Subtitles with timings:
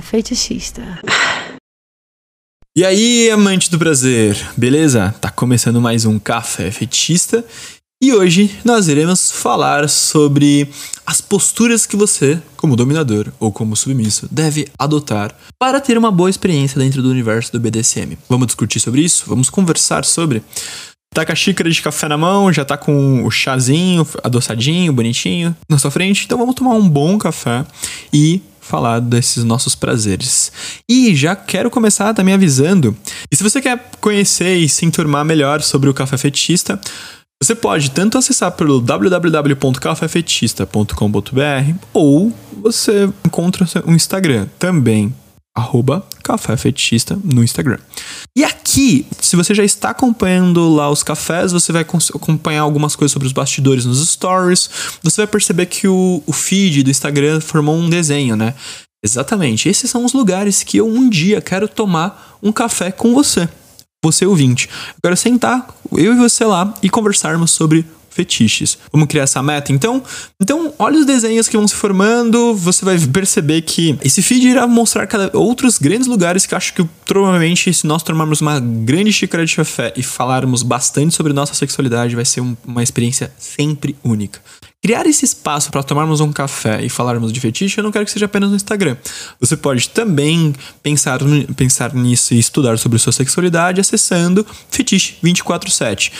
[0.00, 1.00] Fetichista.
[2.76, 5.14] E aí, amante do prazer, beleza?
[5.20, 7.44] Tá começando mais um Café Fetichista
[8.02, 10.68] e hoje nós iremos falar sobre
[11.06, 16.28] as posturas que você, como dominador ou como submisso, deve adotar para ter uma boa
[16.28, 18.18] experiência dentro do universo do BDSM.
[18.28, 19.24] Vamos discutir sobre isso?
[19.26, 20.42] Vamos conversar sobre.
[21.14, 25.56] Tá com a xícara de café na mão, já tá com o chazinho adoçadinho, bonitinho
[25.66, 26.26] na sua frente.
[26.26, 27.64] Então vamos tomar um bom café
[28.12, 30.52] e falar desses nossos prazeres.
[30.88, 32.96] E já quero começar também avisando.
[33.30, 36.80] E se você quer conhecer e se enturmar melhor sobre o café fetichista,
[37.42, 45.14] você pode tanto acessar pelo www.cafefetista.com.br ou você encontra o Instagram também,
[45.56, 47.78] arroba Café Fetichista no Instagram.
[48.36, 53.12] E aqui, se você já está acompanhando lá os cafés, você vai acompanhar algumas coisas
[53.12, 54.68] sobre os bastidores nos stories.
[55.02, 58.54] Você vai perceber que o, o feed do Instagram formou um desenho, né?
[59.02, 59.68] Exatamente.
[59.68, 63.48] Esses são os lugares que eu um dia quero tomar um café com você
[64.04, 64.68] você ouvinte.
[64.68, 67.84] Eu quero sentar, eu e você lá, e conversarmos sobre
[68.16, 68.78] fetiches.
[68.90, 69.72] Vamos criar essa meta?
[69.72, 70.02] Então,
[70.40, 74.66] então olha os desenhos que vão se formando, você vai perceber que esse feed irá
[74.66, 79.54] mostrar outros grandes lugares que acho que provavelmente se nós tomarmos uma grande xícara de
[79.54, 84.40] café e falarmos bastante sobre nossa sexualidade, vai ser um, uma experiência sempre única.
[84.82, 88.10] Criar esse espaço para tomarmos um café e falarmos de fetiche, eu não quero que
[88.10, 88.96] seja apenas no Instagram.
[89.40, 91.18] Você pode também pensar,
[91.56, 96.12] pensar nisso e estudar sobre sua sexualidade acessando Fetiche 247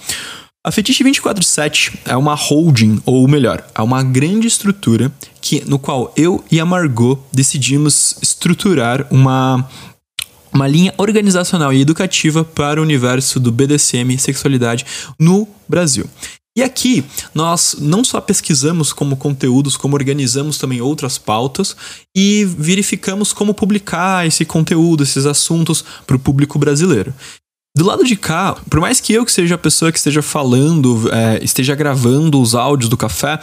[0.66, 6.10] A Fetiche 247 é uma holding, ou melhor, é uma grande estrutura que, no qual
[6.16, 9.68] eu e a Margot decidimos estruturar uma,
[10.50, 14.86] uma linha organizacional e educativa para o universo do BDSM e sexualidade
[15.20, 16.08] no Brasil.
[16.56, 17.04] E aqui
[17.34, 21.76] nós não só pesquisamos como conteúdos, como organizamos também outras pautas
[22.14, 27.12] e verificamos como publicar esse conteúdo, esses assuntos para o público brasileiro.
[27.76, 31.10] Do lado de cá, por mais que eu que seja a pessoa que esteja falando,
[31.12, 33.36] é, esteja gravando os áudios do café,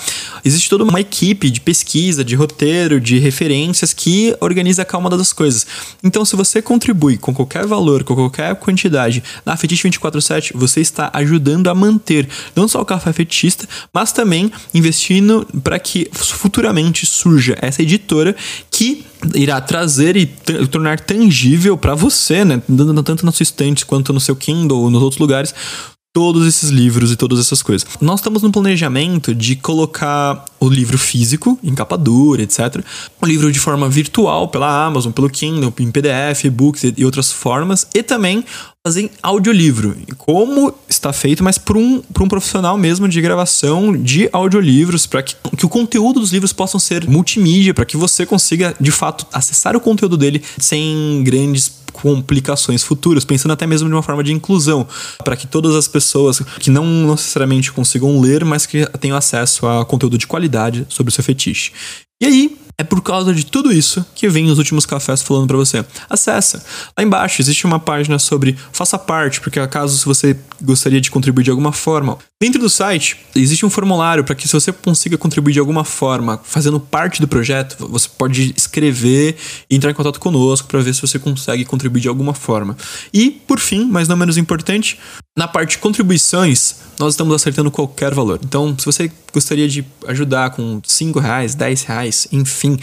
[0.46, 5.34] existe toda uma equipe de pesquisa, de roteiro, de referências que organiza cada uma das
[5.34, 5.68] coisas.
[6.02, 11.10] Então, se você contribui com qualquer valor, com qualquer quantidade na Fetiche 247, você está
[11.12, 12.26] ajudando a manter
[12.56, 18.34] não só o café fetichista, mas também investindo para que futuramente surja essa editora
[18.82, 19.06] que
[19.36, 20.26] irá trazer e
[20.72, 22.60] tornar tangível para você, né,
[23.06, 25.54] tanto na sua estante quanto no seu Kindle ou nos outros lugares,
[26.14, 27.88] todos esses livros e todas essas coisas.
[28.02, 32.84] Nós estamos no planejamento de colocar o livro físico, em capa dura, etc.
[33.22, 37.88] O livro de forma virtual pela Amazon, pelo Kindle, em PDF, e-books e outras formas.
[37.96, 38.44] E também
[38.86, 39.96] fazer audiolivro.
[40.18, 45.24] Como está feito, mas por um, por um profissional mesmo de gravação de audiolivros, para
[45.24, 49.26] que, que o conteúdo dos livros possam ser multimídia, para que você consiga, de fato,
[49.32, 54.34] acessar o conteúdo dele sem grandes complicações futuras, pensando até mesmo de uma forma de
[54.34, 54.88] inclusão,
[55.24, 59.86] para que todas as pessoas que não necessariamente consigam ler, mas que tenham acesso a
[59.86, 61.72] conteúdo de qualidade sobre o seu fetiche.
[62.22, 65.56] E aí, é por causa de tudo isso que vem os últimos cafés falando para
[65.56, 65.86] você.
[66.10, 66.64] Acessa.
[66.98, 71.44] Lá embaixo existe uma página sobre faça parte, porque acaso se você gostaria de contribuir
[71.44, 72.18] de alguma forma.
[72.42, 76.42] Dentro do site existe um formulário para que se você consiga contribuir de alguma forma,
[76.44, 79.36] fazendo parte do projeto, você pode escrever
[79.70, 82.76] e entrar em contato conosco para ver se você consegue contribuir de alguma forma.
[83.14, 84.98] E, por fim, mas não menos importante,
[85.38, 88.40] na parte de contribuições, nós estamos acertando qualquer valor.
[88.44, 92.78] Então, se você gostaria de ajudar com 5 reais, 10 reais, enfim,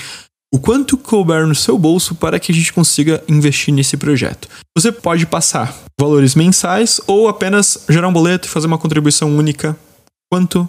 [0.52, 4.48] o quanto couber no seu bolso para que a gente consiga investir nesse projeto.
[4.76, 9.76] Você pode passar valores mensais ou apenas gerar um boleto e fazer uma contribuição única,
[10.32, 10.68] quanto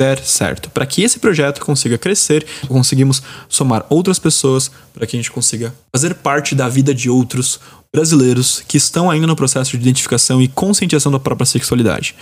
[0.00, 0.70] der certo.
[0.70, 5.74] Para que esse projeto consiga crescer, conseguimos somar outras pessoas para que a gente consiga
[5.94, 7.60] fazer parte da vida de outros
[7.94, 12.16] brasileiros que estão ainda no processo de identificação e conscientização da própria sexualidade.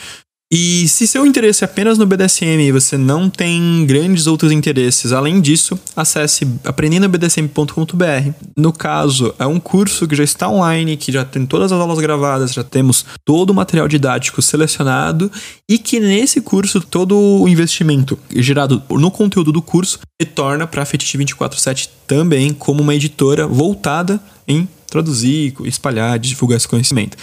[0.55, 5.11] E se seu interesse é apenas no BDSM e você não tem grandes outros interesses,
[5.11, 8.33] além disso, acesse aprendendobdsm.com.br.
[8.55, 11.99] No caso, é um curso que já está online, que já tem todas as aulas
[12.01, 15.33] gravadas, já temos todo o material didático selecionado
[15.67, 20.85] e que nesse curso todo o investimento gerado no conteúdo do curso retorna para a
[20.85, 27.17] Fetiche 247 também como uma editora voltada em traduzir, espalhar, divulgar esse conhecimento.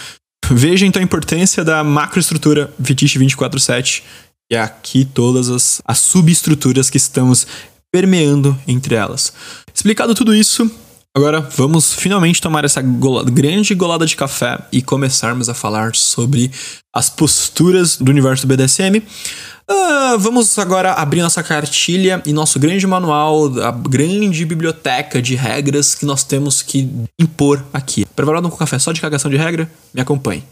[0.51, 4.03] Veja então a importância da macroestrutura Fetiche 24/7
[4.51, 7.45] e aqui todas as, as subestruturas que estamos
[7.91, 9.33] permeando entre elas.
[9.74, 10.69] Explicado tudo isso,
[11.15, 16.51] Agora vamos finalmente tomar essa grande golada de café e começarmos a falar sobre
[16.94, 19.00] as posturas do universo do BDSM.
[19.00, 25.95] Uh, vamos agora abrir nossa cartilha e nosso grande manual, a grande biblioteca de regras
[25.95, 26.88] que nós temos que
[27.19, 28.05] impor aqui.
[28.15, 29.69] Preparado com café só de cagação de regra?
[29.94, 30.44] Me acompanhe.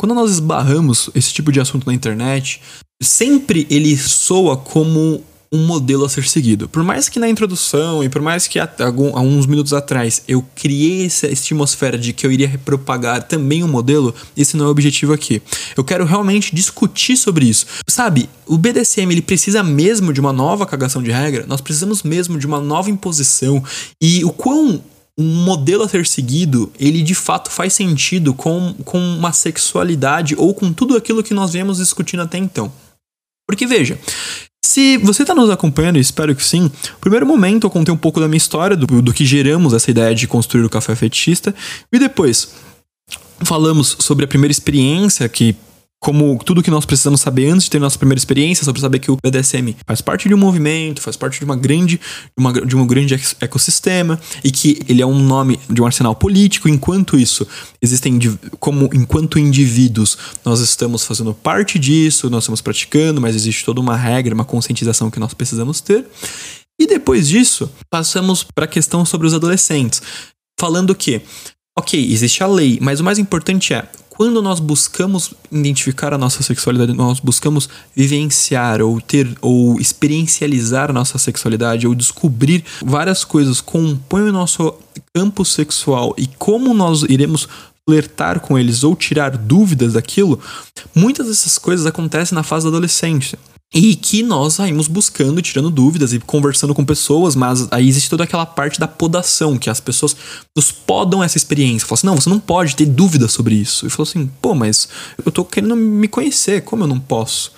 [0.00, 2.62] Quando nós esbarramos esse tipo de assunto na internet,
[3.02, 6.70] sempre ele soa como um modelo a ser seguido.
[6.70, 11.04] Por mais que na introdução e por mais que há, alguns minutos atrás eu criei
[11.04, 15.12] essa atmosfera de que eu iria propagar também um modelo, esse não é o objetivo
[15.12, 15.42] aqui.
[15.76, 17.66] Eu quero realmente discutir sobre isso.
[17.86, 22.38] Sabe, o BDSM ele precisa mesmo de uma nova cagação de regra, nós precisamos mesmo
[22.38, 23.62] de uma nova imposição
[24.00, 24.82] e o quão
[25.20, 30.54] um modelo a ser seguido, ele de fato faz sentido com, com uma sexualidade ou
[30.54, 32.72] com tudo aquilo que nós viemos discutindo até então.
[33.46, 33.98] Porque veja,
[34.64, 38.20] se você está nos acompanhando, espero que sim, no primeiro momento eu contei um pouco
[38.20, 41.54] da minha história, do, do que geramos essa ideia de construir o café fetichista,
[41.92, 42.54] e depois
[43.42, 45.56] falamos sobre a primeira experiência que
[46.00, 49.10] como tudo que nós precisamos saber antes de ter nossa primeira experiência, sobre saber que
[49.10, 52.00] o BDSM faz parte de um movimento, faz parte de uma grande,
[52.38, 56.70] uma, de um grande ecossistema e que ele é um nome de um arsenal político.
[56.70, 57.46] Enquanto isso,
[57.82, 58.18] existem
[58.58, 63.96] como enquanto indivíduos nós estamos fazendo parte disso, nós estamos praticando, mas existe toda uma
[63.96, 66.06] regra, uma conscientização que nós precisamos ter.
[66.80, 70.00] E depois disso, passamos para a questão sobre os adolescentes,
[70.58, 71.20] falando que
[71.78, 73.88] Ok, existe a lei, mas o mais importante é
[74.20, 80.92] quando nós buscamos identificar a nossa sexualidade, nós buscamos vivenciar ou ter ou experiencializar a
[80.92, 84.74] nossa sexualidade ou descobrir várias coisas compõem o nosso
[85.14, 87.48] campo sexual e como nós iremos
[87.88, 90.38] flertar com eles ou tirar dúvidas daquilo,
[90.94, 93.38] muitas dessas coisas acontecem na fase da adolescência.
[93.72, 98.24] E que nós saímos buscando, tirando dúvidas e conversando com pessoas, mas aí existe toda
[98.24, 100.16] aquela parte da podação, que as pessoas
[100.56, 101.86] nos podam essa experiência.
[101.86, 103.86] Falam assim, não, você não pode ter dúvida sobre isso.
[103.86, 104.88] E falou assim, pô, mas
[105.24, 107.52] eu tô querendo me conhecer, como eu não posso?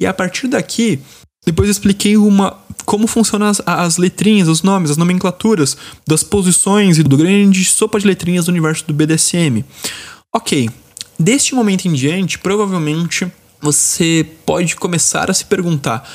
[0.00, 0.98] E a partir daqui,
[1.46, 5.76] depois eu expliquei uma, como funcionam as, as letrinhas, os nomes, as nomenclaturas
[6.06, 9.64] das posições e do grande sopa de letrinhas do universo do BDSM.
[10.34, 10.68] Ok,
[11.16, 13.30] deste momento em diante, provavelmente
[13.62, 16.06] você pode começar a se perguntar: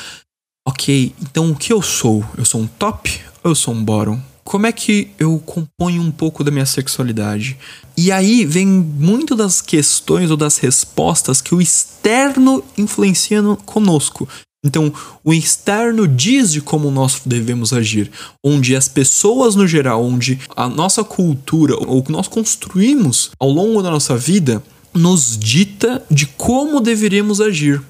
[0.67, 2.23] ok, então o que eu sou?
[2.37, 4.21] Eu sou um top ou eu sou um bottom?
[4.43, 7.57] Como é que eu componho um pouco da minha sexualidade?
[7.97, 14.27] E aí vem muito das questões ou das respostas que o externo influencia no, conosco.
[14.65, 14.91] Então,
[15.23, 18.09] o externo diz de como nós devemos agir,
[18.43, 23.49] onde as pessoas no geral, onde a nossa cultura, ou o que nós construímos ao
[23.49, 24.63] longo da nossa vida,
[24.97, 27.81] nos dita de como deveríamos agir.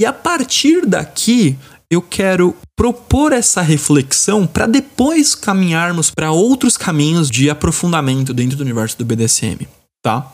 [0.00, 1.56] E a partir daqui,
[1.90, 8.62] eu quero propor essa reflexão para depois caminharmos para outros caminhos de aprofundamento dentro do
[8.62, 9.68] universo do BDSM,
[10.02, 10.32] tá?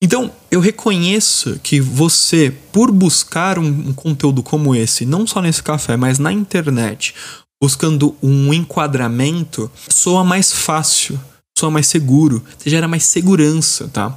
[0.00, 5.60] Então, eu reconheço que você, por buscar um, um, conteúdo como esse, não só nesse
[5.60, 7.12] café, mas na internet,
[7.60, 11.20] buscando um enquadramento, soa mais fácil,
[11.58, 14.16] soa mais seguro, você gera mais segurança, tá?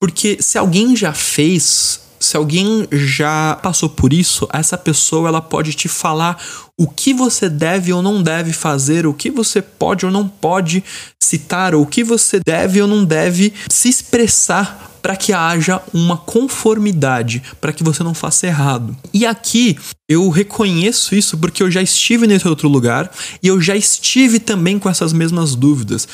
[0.00, 5.74] Porque se alguém já fez, se alguém já passou por isso, essa pessoa ela pode
[5.74, 6.40] te falar
[6.78, 10.82] o que você deve ou não deve fazer, o que você pode ou não pode
[11.20, 16.16] citar, ou o que você deve ou não deve se expressar para que haja uma
[16.16, 18.96] conformidade, para que você não faça errado.
[19.12, 19.78] E aqui
[20.08, 23.10] eu reconheço isso porque eu já estive nesse outro lugar
[23.42, 26.06] e eu já estive também com essas mesmas dúvidas.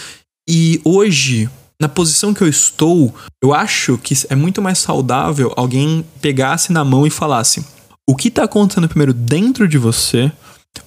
[0.49, 1.49] E hoje
[1.81, 6.85] na posição que eu estou, eu acho que é muito mais saudável alguém pegasse na
[6.85, 7.65] mão e falasse:
[8.09, 10.33] o que está acontecendo primeiro dentro de você?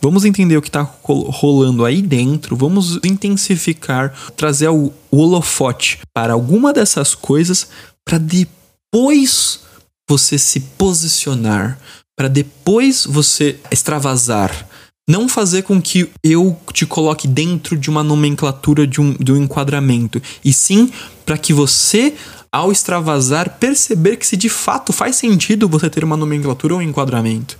[0.02, 6.74] Vamos entender o que está rolando aí dentro, vamos intensificar, trazer o holofote para alguma
[6.74, 7.70] dessas coisas
[8.04, 9.62] para depois
[10.10, 11.80] você se posicionar,
[12.18, 14.67] para depois você extravasar,
[15.08, 19.38] não fazer com que eu te coloque dentro de uma nomenclatura de um, de um
[19.38, 20.92] enquadramento, e sim
[21.26, 22.14] para que você,
[22.52, 26.84] ao extravasar, perceber que se de fato faz sentido você ter uma nomenclatura ou um
[26.84, 27.58] enquadramento.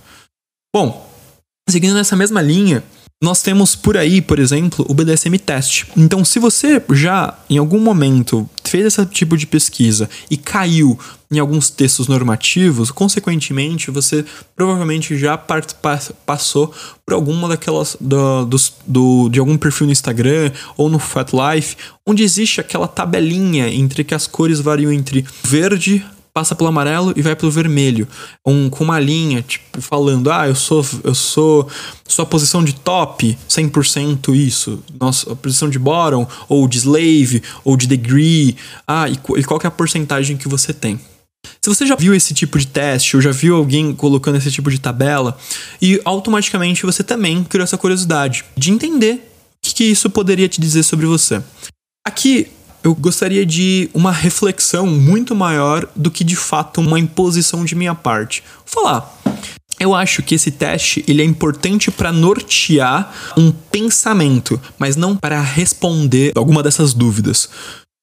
[0.74, 1.10] Bom,
[1.68, 2.84] seguindo nessa mesma linha,
[3.20, 5.86] nós temos por aí, por exemplo, o BDSM Test.
[5.96, 10.96] Então, se você já em algum momento fez esse tipo de pesquisa e caiu
[11.30, 16.72] em alguns textos normativos, consequentemente, você provavelmente já passou
[17.04, 18.56] por alguma daquelas do, do,
[18.86, 24.04] do, de algum perfil no Instagram ou no Fat Life, onde existe aquela tabelinha entre
[24.04, 26.04] que as cores variam entre verde
[26.38, 28.06] passa pelo amarelo e vai pelo vermelho.
[28.46, 31.68] Um, com uma linha, tipo, falando, ah, eu sou, eu sou
[32.06, 34.80] sua posição de top, 100% isso.
[35.00, 38.56] Nossa, posição de bottom, ou de slave, ou de degree.
[38.86, 41.00] Ah, e, e qual é a porcentagem que você tem.
[41.60, 44.70] Se você já viu esse tipo de teste ou já viu alguém colocando esse tipo
[44.70, 45.36] de tabela,
[45.82, 50.60] e automaticamente você também criou essa curiosidade de entender o que, que isso poderia te
[50.60, 51.42] dizer sobre você.
[52.06, 52.46] Aqui
[52.82, 57.94] eu gostaria de uma reflexão muito maior do que de fato uma imposição de minha
[57.94, 58.42] parte.
[58.64, 59.18] Vou falar.
[59.80, 65.40] Eu acho que esse teste ele é importante para nortear um pensamento, mas não para
[65.40, 67.48] responder alguma dessas dúvidas.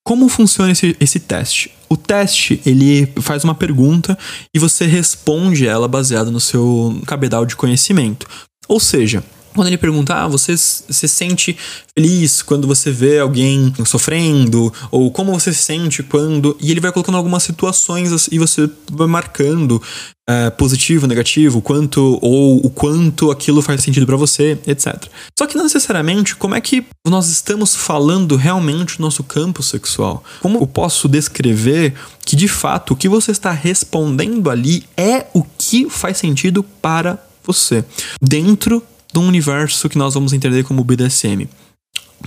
[0.05, 1.71] Como funciona esse, esse teste?
[1.89, 4.17] O teste, ele faz uma pergunta
[4.53, 8.27] e você responde ela baseado no seu cabedal de conhecimento.
[8.67, 9.23] Ou seja,
[9.55, 11.57] quando ele pergunta, ah, você se sente
[11.97, 14.71] feliz quando você vê alguém sofrendo?
[14.91, 16.57] Ou como você se sente quando.
[16.61, 19.81] E ele vai colocando algumas situações e você vai marcando
[20.27, 25.05] é, positivo, negativo, quanto ou o quanto aquilo faz sentido para você, etc.
[25.37, 30.23] Só que não necessariamente como é que nós estamos falando realmente no nosso campo sexual.
[30.41, 31.93] Como eu posso descrever
[32.25, 37.19] que de fato o que você está respondendo ali é o que faz sentido para
[37.45, 37.85] você
[38.21, 38.83] dentro
[39.15, 41.47] do universo que nós vamos entender como BDSM.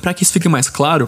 [0.01, 1.07] Para que isso fique mais claro,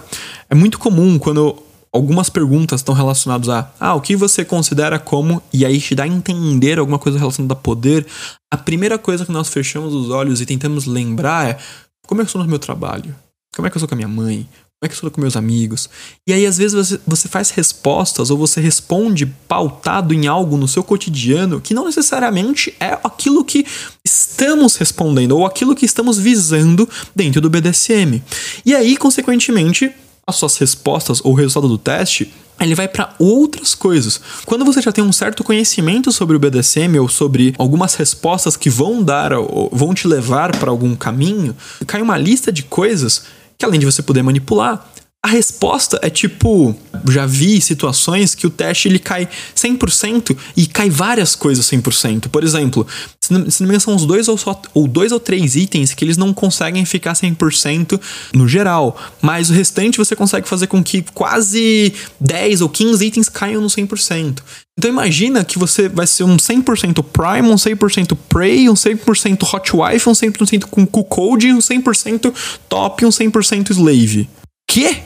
[0.50, 1.56] é muito comum quando
[1.90, 6.02] algumas perguntas estão relacionadas a ah, o que você considera como, e aí te dá
[6.02, 8.06] a entender alguma coisa relacionada a poder,
[8.52, 11.58] a primeira coisa que nós fechamos os olhos e tentamos lembrar é
[12.06, 13.16] como é que eu sou no meu trabalho?
[13.56, 14.46] Como é que eu sou com a minha mãe?
[14.82, 15.90] Como é que eu sou com meus amigos?
[16.26, 20.66] E aí, às vezes, você, você faz respostas ou você responde pautado em algo no
[20.66, 23.66] seu cotidiano que não necessariamente é aquilo que
[24.02, 28.22] estamos respondendo ou aquilo que estamos visando dentro do BDSM.
[28.64, 29.92] E aí, consequentemente,
[30.26, 34.20] as suas respostas ou o resultado do teste ele vai para outras coisas.
[34.44, 38.68] Quando você já tem um certo conhecimento sobre o BDSM ou sobre algumas respostas que
[38.68, 39.32] vão dar
[39.72, 41.56] vão te levar para algum caminho,
[41.86, 43.24] cai uma lista de coisas
[43.60, 44.90] que além de você poder manipular,
[45.22, 46.74] a resposta é tipo,
[47.10, 52.28] já vi situações que o teste ele cai 100% e cai várias coisas 100%.
[52.28, 52.86] Por exemplo,
[53.20, 55.56] se não, se não me engano são os dois ou, só, ou dois ou três
[55.56, 58.00] itens que eles não conseguem ficar 100%
[58.34, 63.28] no geral, mas o restante você consegue fazer com que quase 10 ou 15 itens
[63.28, 64.38] caiam no 100%.
[64.80, 69.76] Então imagina que você vai ser um 100% Prime, um 100% Prey, um 100% Hot
[69.76, 72.32] Wife, um 100% com Code, um 100%
[72.66, 74.26] Top um 100% Slave.
[74.66, 74.96] Que?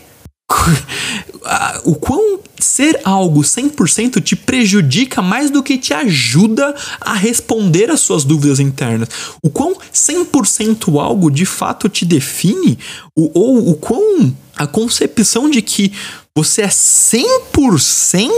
[1.85, 7.99] o quão ser algo 100% te prejudica mais do que te ajuda a responder às
[7.99, 9.09] suas dúvidas internas.
[9.43, 12.78] O quão 100% algo de fato te define,
[13.16, 15.93] ou o quão a concepção de que
[16.33, 18.31] você é 100%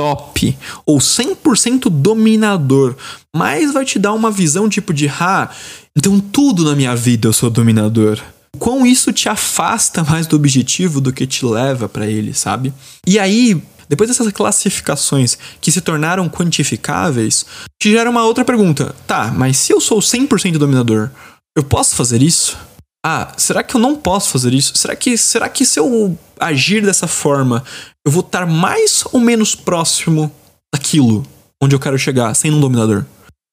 [0.00, 2.96] top ou 100% dominador,
[3.36, 5.50] mais vai te dar uma visão tipo de, ah,
[5.94, 8.18] então tudo na minha vida eu sou dominador
[8.58, 12.72] quão isso te afasta mais do objetivo do que te leva para ele, sabe?
[13.06, 17.44] E aí, depois dessas classificações que se tornaram quantificáveis,
[17.80, 18.94] te gera uma outra pergunta.
[19.06, 21.10] Tá, mas se eu sou 100% dominador,
[21.56, 22.56] eu posso fazer isso?
[23.04, 24.76] Ah, será que eu não posso fazer isso?
[24.76, 27.62] Será que, será que se eu agir dessa forma,
[28.06, 30.30] eu vou estar mais ou menos próximo
[30.72, 31.26] daquilo
[31.62, 33.04] onde eu quero chegar, sendo um dominador?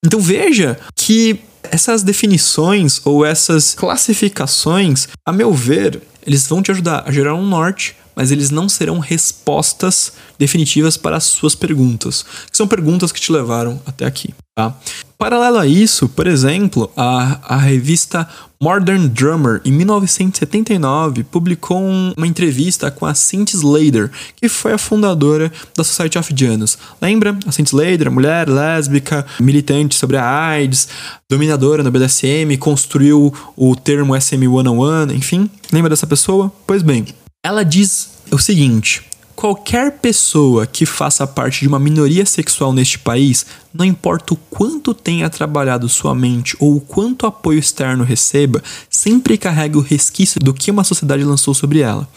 [0.04, 7.04] Então veja que essas definições ou essas classificações, a meu ver, eles vão te ajudar
[7.06, 12.24] a gerar um norte, mas eles não serão respostas definitivas para as suas perguntas.
[12.52, 14.74] São perguntas que te levaram até aqui, tá?
[15.16, 18.28] Paralelo a isso, por exemplo, a, a revista
[18.60, 24.78] Modern Drummer, em 1979, publicou um, uma entrevista com a Cindy Slater, que foi a
[24.78, 26.76] fundadora da Society of Janus.
[27.00, 27.38] Lembra?
[27.46, 30.88] A Cindy Slater, mulher lésbica, militante sobre a AIDS,
[31.30, 35.48] dominadora no BDSM, construiu o termo SM101, enfim.
[35.72, 36.52] Lembra dessa pessoa?
[36.66, 37.06] Pois bem,
[37.44, 39.04] ela diz o seguinte:
[39.38, 44.92] qualquer pessoa que faça parte de uma minoria sexual neste país, não importa o quanto
[44.92, 50.52] tenha trabalhado sua mente ou o quanto apoio externo receba, sempre carrega o resquício do
[50.52, 52.08] que uma sociedade lançou sobre ela.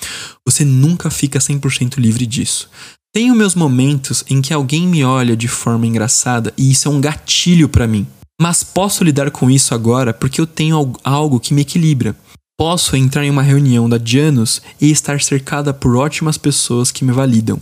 [0.43, 2.67] Você nunca fica 100% livre disso.
[3.13, 6.99] Tenho meus momentos em que alguém me olha de forma engraçada e isso é um
[6.99, 8.07] gatilho para mim.
[8.41, 12.15] Mas posso lidar com isso agora porque eu tenho algo que me equilibra.
[12.61, 17.11] Posso entrar em uma reunião da Janus e estar cercada por ótimas pessoas que me
[17.11, 17.59] validam.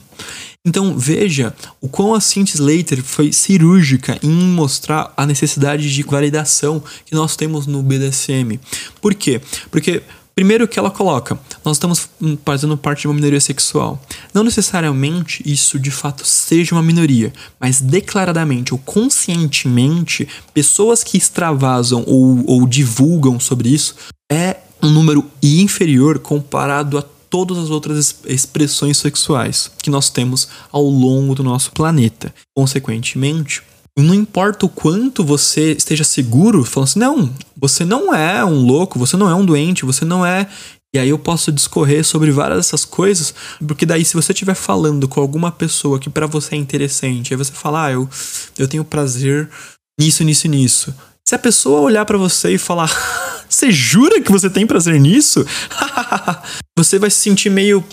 [0.68, 6.84] Então veja o quão a Cynthia Slater foi cirúrgica em mostrar a necessidade de validação
[7.06, 8.60] que nós temos no BDSM.
[9.02, 9.40] Por quê?
[9.72, 10.04] Porque
[10.36, 12.10] Primeiro que ela coloca, nós estamos
[12.46, 14.02] fazendo parte de uma minoria sexual.
[14.34, 22.06] Não necessariamente isso de fato seja uma minoria, mas declaradamente ou conscientemente, pessoas que extravasam
[22.08, 23.96] ou, ou divulgam sobre isso
[24.32, 30.84] é um número inferior comparado a todas as outras expressões sexuais que nós temos ao
[30.84, 32.34] longo do nosso planeta.
[32.56, 33.62] Consequentemente,
[33.98, 38.98] não importa o quanto você esteja seguro, falando assim, não, você não é um louco,
[38.98, 40.50] você não é um doente, você não é.
[40.94, 43.34] E aí eu posso discorrer sobre várias dessas coisas,
[43.68, 47.38] porque daí se você estiver falando com alguma pessoa que para você é interessante, aí
[47.38, 48.10] você fala, ah, eu,
[48.58, 49.48] eu tenho prazer
[50.00, 50.96] nisso, nisso nisso.
[51.30, 52.90] Se a pessoa olhar para você e falar,
[53.48, 55.46] você jura que você tem prazer nisso?
[56.76, 57.86] você vai se sentir meio,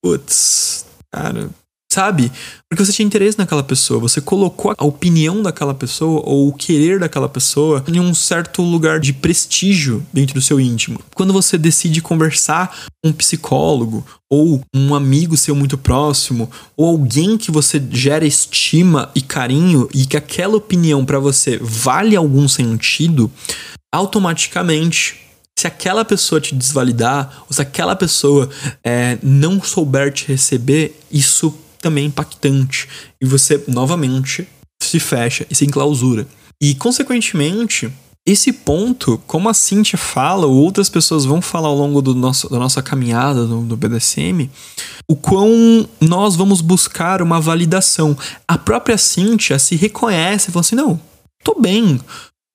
[0.00, 1.50] putz, cara,
[1.94, 2.32] sabe?
[2.68, 6.98] Porque você tinha interesse naquela pessoa, você colocou a opinião daquela pessoa ou o querer
[6.98, 10.98] daquela pessoa em um certo lugar de prestígio dentro do seu íntimo.
[11.14, 17.38] Quando você decide conversar com um psicólogo ou um amigo seu muito próximo ou alguém
[17.38, 23.30] que você gera estima e carinho e que aquela opinião para você vale algum sentido,
[23.94, 25.20] automaticamente
[25.56, 28.50] se aquela pessoa te desvalidar, ou se aquela pessoa
[28.82, 32.88] é, não souber te receber, isso também impactante.
[33.20, 34.48] E você, novamente,
[34.82, 36.26] se fecha e se enclausura.
[36.60, 37.92] E, consequentemente,
[38.26, 42.48] esse ponto, como a Cintia fala, ou outras pessoas vão falar ao longo do nosso,
[42.48, 44.48] da nossa caminhada do, do BDSM,
[45.06, 48.16] o quão nós vamos buscar uma validação.
[48.48, 50.98] A própria Cintia se reconhece e fala assim: não,
[51.44, 52.00] tô bem,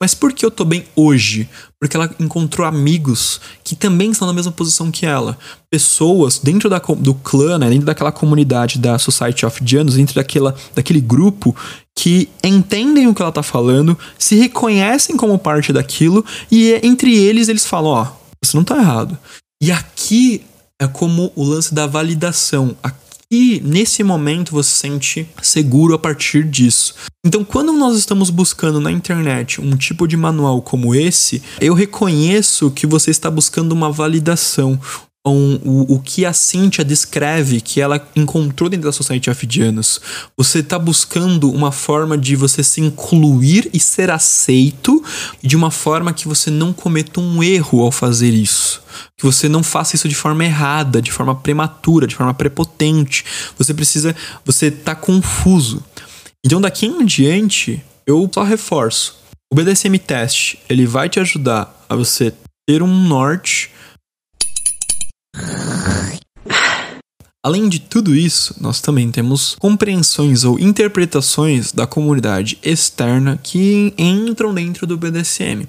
[0.02, 1.50] mas por que eu tô bem hoje?
[1.80, 5.38] Porque ela encontrou amigos que também estão na mesma posição que ela.
[5.70, 10.56] Pessoas dentro da, do clã, né, dentro daquela comunidade da Society of Janus, dentro daquela,
[10.74, 11.56] daquele grupo
[11.98, 17.14] que entendem o que ela tá falando, se reconhecem como parte daquilo e é, entre
[17.14, 18.08] eles eles falam: ó, oh,
[18.42, 19.18] você não tá errado.
[19.62, 20.46] E aqui
[20.82, 22.76] é como o lance da validação.
[22.82, 26.96] Aqui e nesse momento você se sente seguro a partir disso.
[27.26, 32.72] Então, quando nós estamos buscando na internet um tipo de manual como esse, eu reconheço
[32.72, 34.80] que você está buscando uma validação,
[35.26, 40.00] o, o que a Cynthia descreve que ela encontrou dentro da Society of Janus.
[40.38, 45.04] Você está buscando uma forma de você se incluir e ser aceito
[45.44, 48.82] de uma forma que você não cometa um erro ao fazer isso
[49.18, 53.26] que você não faça isso de forma errada, de forma prematura, de forma prepotente.
[53.58, 55.84] Você precisa, você tá confuso.
[56.46, 59.18] Então daqui em diante, eu só reforço.
[59.52, 62.34] O BDSM Test, ele vai te ajudar a você
[62.68, 63.72] ter um norte.
[67.42, 74.54] Além de tudo isso, nós também temos compreensões ou interpretações da comunidade externa que entram
[74.54, 75.66] dentro do BDSM.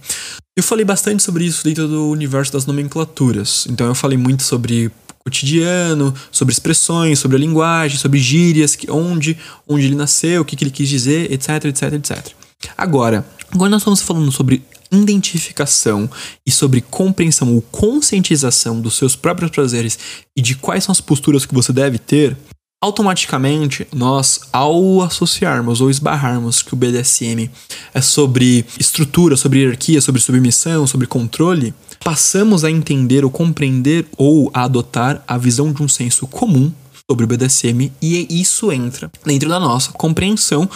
[0.57, 3.69] Eu falei bastante sobre isso dentro do universo das nomenclaturas.
[3.71, 4.91] Então eu falei muito sobre
[5.25, 10.65] cotidiano, sobre expressões, sobre a linguagem, sobre gírias, onde, onde ele nasceu, o que, que
[10.65, 12.33] ele quis dizer, etc, etc, etc.
[12.77, 13.25] Agora,
[13.57, 16.09] quando nós estamos falando sobre identificação
[16.47, 19.99] e sobre compreensão ou conscientização dos seus próprios prazeres
[20.37, 22.37] e de quais são as posturas que você deve ter,
[22.83, 27.51] automaticamente nós, ao associarmos ou esbarrarmos que o BDSM
[27.93, 34.51] é sobre estrutura, sobre hierarquia, sobre submissão, sobre controle, passamos a entender ou compreender ou
[34.55, 36.73] a adotar a visão de um senso comum
[37.11, 40.69] sobre o BDSM e isso entra dentro da nossa compreensão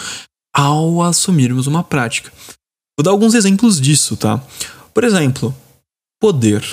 [0.55, 2.31] ao assumirmos uma prática.
[2.97, 4.41] Vou dar alguns exemplos disso, tá?
[4.93, 5.55] Por exemplo,
[6.19, 6.63] poder.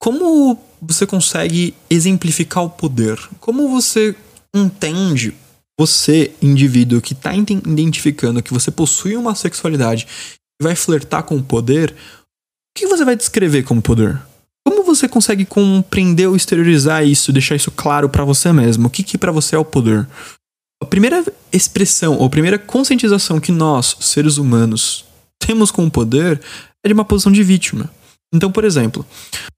[0.00, 3.18] Como você consegue exemplificar o poder?
[3.40, 4.16] Como você
[4.54, 5.34] entende
[5.78, 10.06] você, indivíduo que está identificando que você possui uma sexualidade
[10.60, 14.20] e vai flertar com o poder, o que você vai descrever como poder?
[14.66, 18.86] Como você consegue compreender ou exteriorizar isso, deixar isso claro para você mesmo?
[18.86, 20.08] O que, que para você é o poder?
[20.80, 25.04] A primeira expressão, ou a primeira conscientização que nós, seres humanos,
[25.46, 26.40] temos com o poder
[26.82, 27.90] é de uma posição de vítima.
[28.34, 29.04] Então, por exemplo,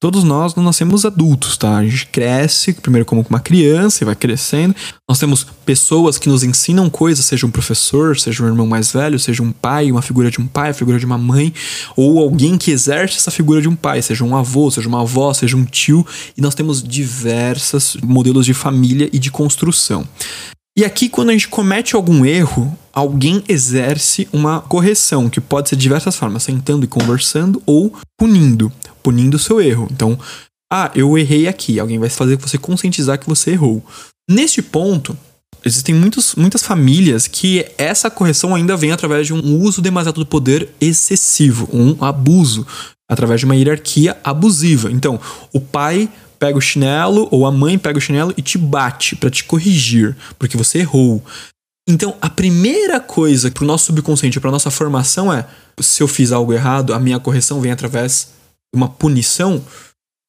[0.01, 1.77] todos nós não nascemos adultos, tá?
[1.77, 4.75] A gente cresce primeiro como uma criança e vai crescendo.
[5.09, 9.17] Nós temos pessoas que nos ensinam coisas, seja um professor, seja um irmão mais velho,
[9.17, 11.55] seja um pai, uma figura de um pai, a figura de uma mãe,
[11.97, 15.33] ou alguém que exerce essa figura de um pai, seja um avô, seja uma avó,
[15.33, 16.05] seja um tio,
[16.37, 20.05] e nós temos diversos modelos de família e de construção.
[20.77, 25.77] E aqui, quando a gente comete algum erro, alguém exerce uma correção, que pode ser
[25.77, 29.87] de diversas formas, sentando e conversando ou punindo, punindo o seu erro.
[29.93, 30.19] Então,
[30.73, 33.85] ah, eu errei aqui, alguém vai fazer você conscientizar que você errou.
[34.29, 35.17] Neste ponto,
[35.65, 40.27] existem muitos, muitas famílias que essa correção ainda vem através de um uso demasiado do
[40.27, 42.67] poder excessivo, um abuso
[43.09, 44.91] através de uma hierarquia abusiva.
[44.91, 45.21] Então,
[45.53, 49.31] o pai pega o chinelo ou a mãe pega o chinelo e te bate para
[49.31, 51.23] te corrigir, porque você errou.
[51.89, 55.47] Então, a primeira coisa para o nosso subconsciente, para nossa formação é:
[55.81, 58.29] se eu fiz algo errado, a minha correção vem através
[58.73, 59.63] de uma punição.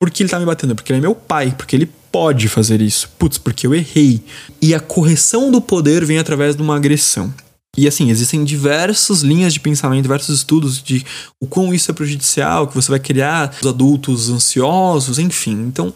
[0.02, 0.76] Porque ele tá me batendo?
[0.76, 3.10] Porque ele é meu pai, porque ele pode fazer isso.
[3.18, 4.22] Putz, porque eu errei.
[4.62, 7.34] E a correção do poder vem através de uma agressão.
[7.78, 11.06] E assim, existem diversas linhas de pensamento, diversos estudos de
[11.42, 15.66] o quão isso é prejudicial, que você vai criar os adultos ansiosos, enfim.
[15.68, 15.94] Então,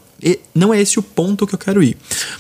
[0.54, 1.98] não é esse o ponto que eu quero ir.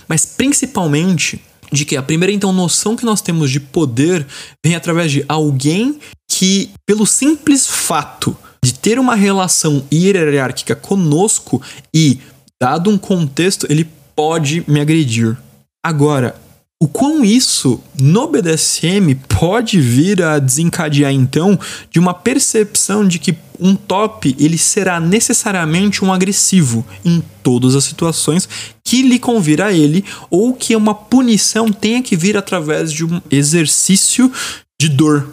[0.08, 4.26] Mas principalmente de que a primeira então noção que nós temos de poder
[4.66, 11.62] vem através de alguém que pelo simples fato de ter uma relação hierárquica conosco
[11.94, 12.20] e
[12.62, 15.38] dado um contexto, ele pode me agredir.
[15.82, 16.36] Agora,
[16.82, 21.60] o quão isso no BDSM pode vir a desencadear então
[21.92, 27.84] de uma percepção de que um top ele será necessariamente um agressivo em todas as
[27.84, 28.48] situações
[28.82, 33.22] que lhe convir a ele ou que uma punição tenha que vir através de um
[33.30, 34.32] exercício
[34.80, 35.28] de dor.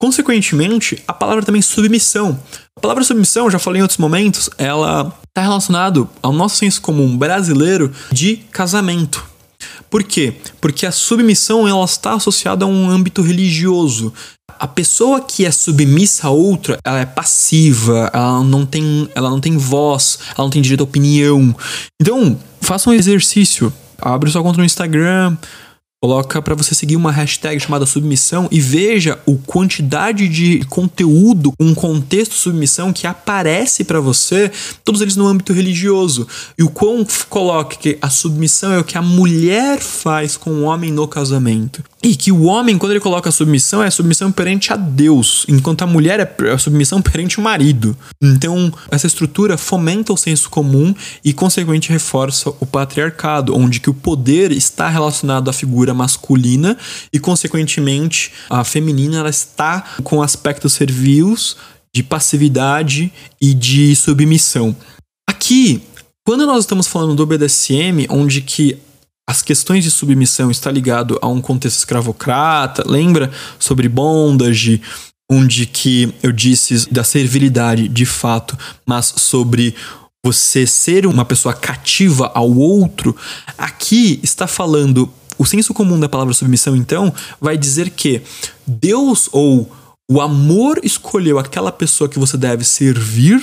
[0.00, 2.36] Consequentemente, a palavra também submissão.
[2.76, 7.16] A palavra submissão, já falei em outros momentos, ela está relacionado ao nosso senso comum
[7.16, 9.29] brasileiro de casamento.
[9.88, 10.34] Por quê?
[10.60, 14.12] Porque a submissão ela está associada a um âmbito religioso.
[14.58, 19.40] A pessoa que é submissa a outra, ela é passiva, ela não tem, ela não
[19.40, 21.54] tem voz, ela não tem direito à opinião.
[22.00, 23.72] Então, faça um exercício.
[23.98, 25.36] Abre sua conta no Instagram,
[26.02, 31.74] Coloca para você seguir uma hashtag chamada submissão e veja o quantidade de conteúdo, um
[31.74, 34.50] contexto submissão que aparece para você,
[34.82, 36.26] todos eles no âmbito religioso.
[36.56, 40.62] E o quão coloque que a submissão é o que a mulher faz com o
[40.62, 41.84] homem no casamento.
[42.02, 45.44] E que o homem, quando ele coloca a submissão, é a submissão perante a Deus,
[45.46, 47.94] enquanto a mulher é a submissão perante o marido.
[48.22, 53.94] Então, essa estrutura fomenta o senso comum e, consequentemente, reforça o patriarcado, onde que o
[53.94, 56.76] poder está relacionado à figura masculina
[57.12, 61.56] e, consequentemente, a feminina ela está com aspectos servils
[61.94, 64.74] de passividade e de submissão.
[65.28, 65.82] Aqui,
[66.24, 68.78] quando nós estamos falando do BDSM, onde que
[69.28, 73.30] as questões de submissão está ligado a um contexto escravocrata, lembra?
[73.58, 74.82] Sobre bondage,
[75.30, 79.74] onde que eu disse da servilidade de fato, mas sobre
[80.24, 83.16] você ser uma pessoa cativa ao outro,
[83.56, 88.20] aqui está falando o senso comum da palavra submissão então vai dizer que
[88.66, 89.70] Deus ou
[90.10, 93.40] o amor escolheu aquela pessoa que você deve servir,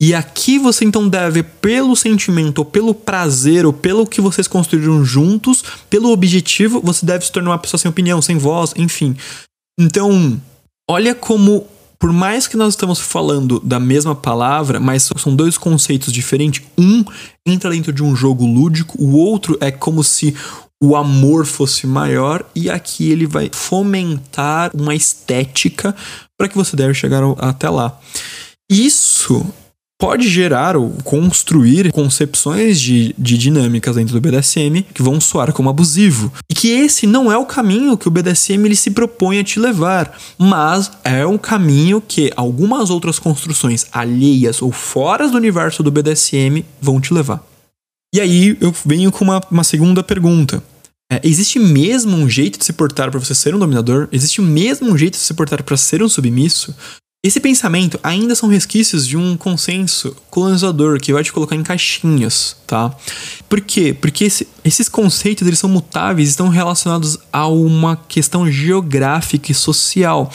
[0.00, 5.04] e aqui você então deve, pelo sentimento, ou pelo prazer, ou pelo que vocês construíram
[5.04, 9.16] juntos, pelo objetivo, você deve se tornar uma pessoa sem opinião, sem voz, enfim.
[9.76, 10.40] Então,
[10.88, 11.66] olha como,
[11.98, 16.64] por mais que nós estamos falando da mesma palavra, mas são dois conceitos diferentes.
[16.78, 17.04] Um
[17.44, 20.32] entra dentro de um jogo lúdico, o outro é como se
[20.84, 25.94] o amor fosse maior e aqui ele vai fomentar uma estética
[26.36, 27.98] para que você deve chegar até lá.
[28.70, 29.46] Isso
[29.98, 35.70] pode gerar ou construir concepções de, de dinâmicas dentro do BDSM que vão soar como
[35.70, 36.30] abusivo.
[36.50, 39.58] E que esse não é o caminho que o BDSM ele se propõe a te
[39.58, 45.90] levar, mas é um caminho que algumas outras construções alheias ou fora do universo do
[45.90, 47.42] BDSM vão te levar.
[48.14, 50.62] E aí eu venho com uma, uma segunda pergunta.
[51.14, 54.08] É, existe mesmo um jeito de se portar para você ser um dominador?
[54.10, 56.74] Existe mesmo um jeito de se portar para ser um submisso?
[57.24, 62.56] Esse pensamento ainda são resquícios de um consenso colonizador que vai te colocar em caixinhas,
[62.66, 62.94] tá?
[63.48, 63.96] Por quê?
[63.98, 70.30] Porque esse, esses conceitos eles são mutáveis, estão relacionados a uma questão geográfica e social.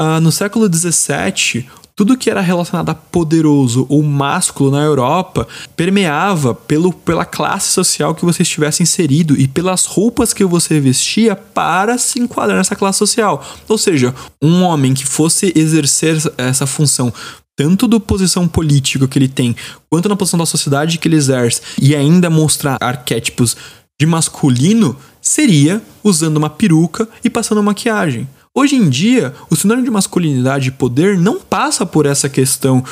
[0.00, 6.52] Uh, no século XVII, tudo que era relacionado a poderoso ou másculo na Europa permeava
[6.52, 11.96] pelo, pela classe social que você estivesse inserido e pelas roupas que você vestia para
[11.96, 13.44] se enquadrar nessa classe social.
[13.68, 17.12] Ou seja, um homem que fosse exercer essa função
[17.56, 19.54] tanto da posição política que ele tem,
[19.88, 23.56] quanto na posição da sociedade que ele exerce, e ainda mostrar arquétipos
[24.00, 28.28] de masculino, seria usando uma peruca e passando maquiagem.
[28.56, 32.84] Hoje em dia, o sinônimo de masculinidade e poder não passa por essa questão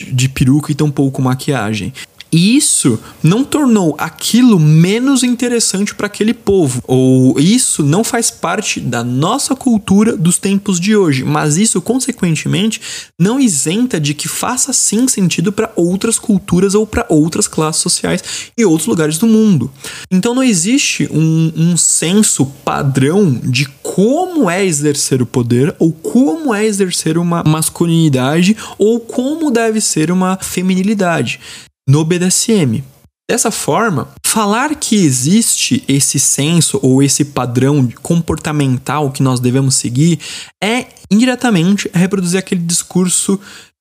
[0.00, 1.92] de peruca e tão pouco maquiagem.
[2.30, 8.80] E isso não tornou aquilo menos interessante para aquele povo, ou isso não faz parte
[8.80, 12.80] da nossa cultura dos tempos de hoje, mas isso, consequentemente,
[13.18, 18.22] não isenta de que faça sim sentido para outras culturas ou para outras classes sociais
[18.56, 19.70] e outros lugares do mundo.
[20.10, 26.54] Então não existe um, um senso padrão de como é exercer o poder, ou como
[26.54, 31.40] é exercer uma masculinidade, ou como deve ser uma feminilidade
[31.88, 32.84] no BDSM.
[33.30, 40.18] Dessa forma, falar que existe esse senso ou esse padrão comportamental que nós devemos seguir
[40.62, 43.38] é indiretamente reproduzir aquele discurso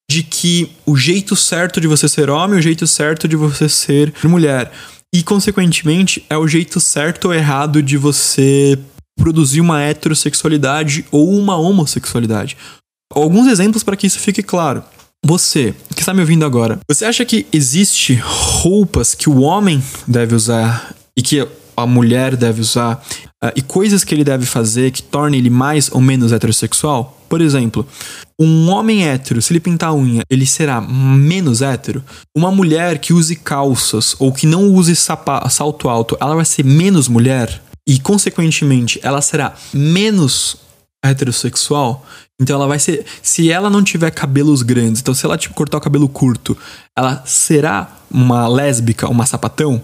[0.10, 4.13] de que o jeito certo de você ser homem, o jeito certo de você ser
[4.24, 4.72] mulher.
[5.13, 8.78] E, consequentemente, é o jeito certo ou errado de você
[9.17, 12.58] produzir uma heterossexualidade ou uma homossexualidade.
[13.13, 14.84] Alguns exemplos para que isso fique claro.
[15.25, 20.36] Você, que está me ouvindo agora, você acha que existe roupas que o homem deve
[20.36, 23.03] usar e que a mulher deve usar
[23.43, 27.17] uh, e coisas que ele deve fazer que tornem ele mais ou menos heterossexual?
[27.27, 27.86] Por exemplo,
[28.39, 32.03] um homem hétero, se ele pintar a unha, ele será menos hétero?
[32.36, 37.08] Uma mulher que use calças ou que não use salto alto, ela vai ser menos
[37.08, 37.62] mulher?
[37.86, 40.58] E, consequentemente, ela será menos
[41.03, 42.06] heterossexual?
[42.39, 43.06] Então ela vai ser.
[43.21, 46.58] Se ela não tiver cabelos grandes, então se ela tipo, cortar o cabelo curto,
[46.95, 49.82] ela será uma lésbica, uma sapatão?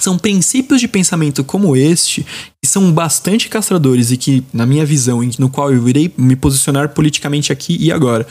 [0.00, 2.26] São princípios de pensamento como este
[2.62, 6.88] que são bastante castradores e que, na minha visão, no qual eu irei me posicionar
[6.88, 8.26] politicamente aqui e agora,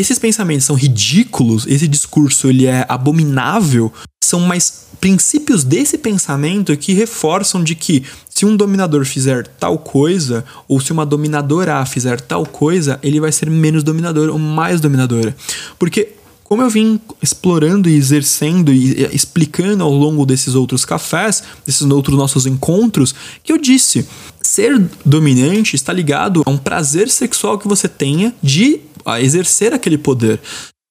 [0.00, 6.92] esses pensamentos são ridículos, esse discurso ele é abominável, são mais princípios desse pensamento que
[6.92, 12.44] reforçam de que se um dominador fizer tal coisa, ou se uma dominadora fizer tal
[12.44, 15.34] coisa, ele vai ser menos dominador ou mais dominadora.
[15.78, 16.12] Porque
[16.44, 22.16] como eu vim explorando e exercendo e explicando ao longo desses outros cafés, desses outros
[22.16, 24.06] nossos encontros, que eu disse,
[24.40, 28.80] ser dominante está ligado a um prazer sexual que você tenha de
[29.20, 30.40] exercer aquele poder.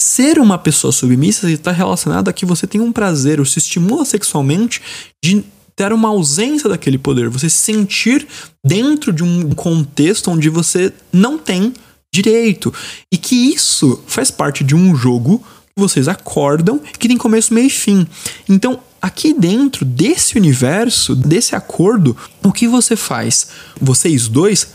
[0.02, 4.06] Ser uma pessoa submissa está relacionado a que você tem um prazer ou se estimula
[4.06, 4.82] sexualmente
[5.24, 5.44] de
[5.76, 8.26] ter uma ausência daquele poder, você se sentir
[8.66, 11.74] dentro de um contexto onde você não tem
[12.14, 12.74] direito.
[13.12, 15.44] E que isso faz parte de um jogo
[15.76, 18.08] que vocês acordam que tem começo, meio e fim.
[18.48, 23.48] Então, aqui dentro desse universo, desse acordo, o que você faz?
[23.80, 24.70] Vocês dois,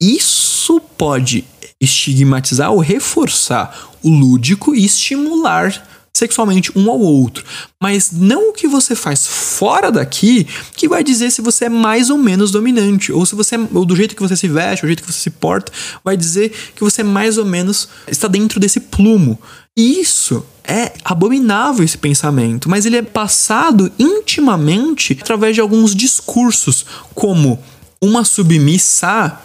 [0.00, 1.44] isso pode
[1.80, 7.44] estigmatizar ou reforçar o lúdico e estimular sexualmente um ao outro.
[7.80, 12.08] Mas não o que você faz fora daqui que vai dizer se você é mais
[12.08, 13.12] ou menos dominante.
[13.12, 15.30] Ou se você ou do jeito que você se veste, o jeito que você se
[15.30, 15.70] porta,
[16.02, 19.38] vai dizer que você mais ou menos está dentro desse plumo.
[19.76, 27.62] Isso é abominável esse pensamento, mas ele é passado intimamente através de alguns discursos, como
[28.00, 29.38] uma submissa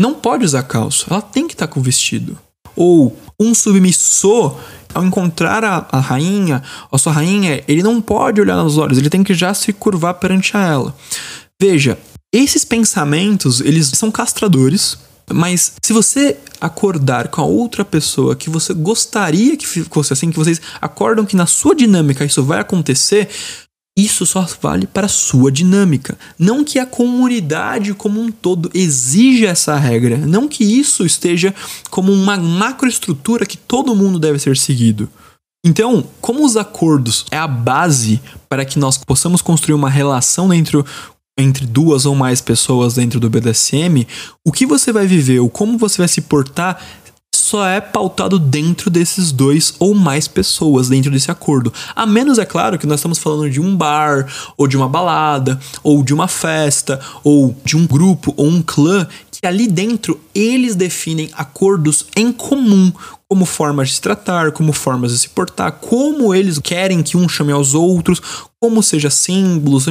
[0.00, 2.38] não pode usar calça, ela tem que estar com vestido.
[2.76, 4.58] Ou um submissor,
[4.92, 9.10] ao encontrar a, a rainha, a sua rainha, ele não pode olhar nos olhos, ele
[9.10, 10.96] tem que já se curvar perante a ela.
[11.60, 11.98] Veja,
[12.32, 14.98] esses pensamentos, eles são castradores,
[15.32, 20.36] mas se você acordar com a outra pessoa que você gostaria que fosse assim, que
[20.36, 23.28] vocês acordam que na sua dinâmica isso vai acontecer,
[23.96, 26.18] isso só vale para sua dinâmica.
[26.36, 30.16] Não que a comunidade como um todo exija essa regra.
[30.16, 31.54] Não que isso esteja
[31.90, 35.08] como uma macroestrutura que todo mundo deve ser seguido.
[35.64, 40.84] Então, como os acordos é a base para que nós possamos construir uma relação dentro
[41.38, 44.06] entre duas ou mais pessoas dentro do BDSM,
[44.46, 46.80] o que você vai viver ou como você vai se portar
[47.44, 51.70] só é pautado dentro desses dois ou mais pessoas dentro desse acordo.
[51.94, 54.26] A menos, é claro, que nós estamos falando de um bar,
[54.56, 59.06] ou de uma balada, ou de uma festa, ou de um grupo ou um clã,
[59.30, 62.90] que ali dentro eles definem acordos em comum,
[63.28, 67.28] como formas de se tratar, como formas de se portar, como eles querem que um
[67.28, 68.22] chame aos outros,
[68.58, 69.84] como seja símbolos.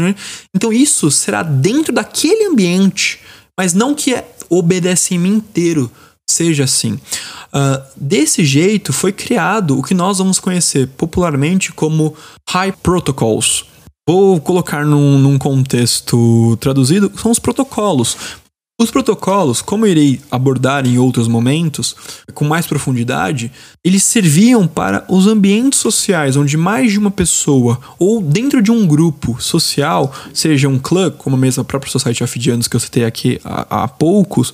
[0.56, 3.20] Então isso será dentro daquele ambiente,
[3.56, 5.92] mas não que é obedecimento inteiro
[6.34, 6.94] seja assim.
[6.94, 12.16] Uh, desse jeito foi criado o que nós vamos conhecer popularmente como
[12.50, 13.66] High Protocols.
[14.08, 18.18] Vou colocar num, num contexto traduzido, são os protocolos.
[18.82, 21.96] Os protocolos, como irei abordar em outros momentos,
[22.34, 23.52] com mais profundidade,
[23.84, 28.88] eles serviam para os ambientes sociais onde mais de uma pessoa, ou dentro de um
[28.88, 33.06] grupo social, seja um clã, como a mesma própria Society of Indians que eu citei
[33.06, 34.52] aqui há, há poucos,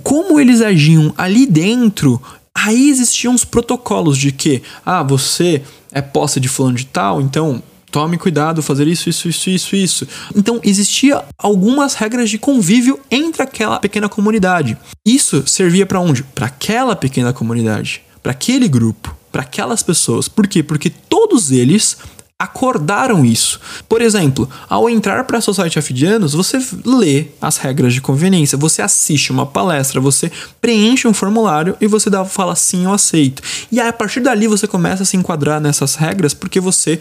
[0.00, 2.20] como eles agiam ali dentro,
[2.54, 7.62] aí existiam os protocolos de que, ah, você é posse de fulano de tal, então
[7.94, 10.08] tome cuidado, fazer isso, isso, isso, isso, isso.
[10.34, 14.76] Então existia algumas regras de convívio entre aquela pequena comunidade.
[15.06, 16.24] Isso servia para onde?
[16.24, 20.26] Para aquela pequena comunidade, para aquele grupo, para aquelas pessoas.
[20.26, 20.60] Por quê?
[20.60, 21.96] Porque todos eles
[22.40, 23.60] acordaram isso.
[23.88, 28.58] Por exemplo, ao entrar para a Society of Dianos, você lê as regras de conveniência,
[28.58, 33.42] você assiste uma palestra, você preenche um formulário e você dá, fala sim, eu aceito.
[33.70, 37.00] E aí, a partir dali você começa a se enquadrar nessas regras porque você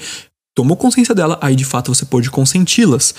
[0.55, 3.15] tomou consciência dela, aí de fato você pode consenti-las.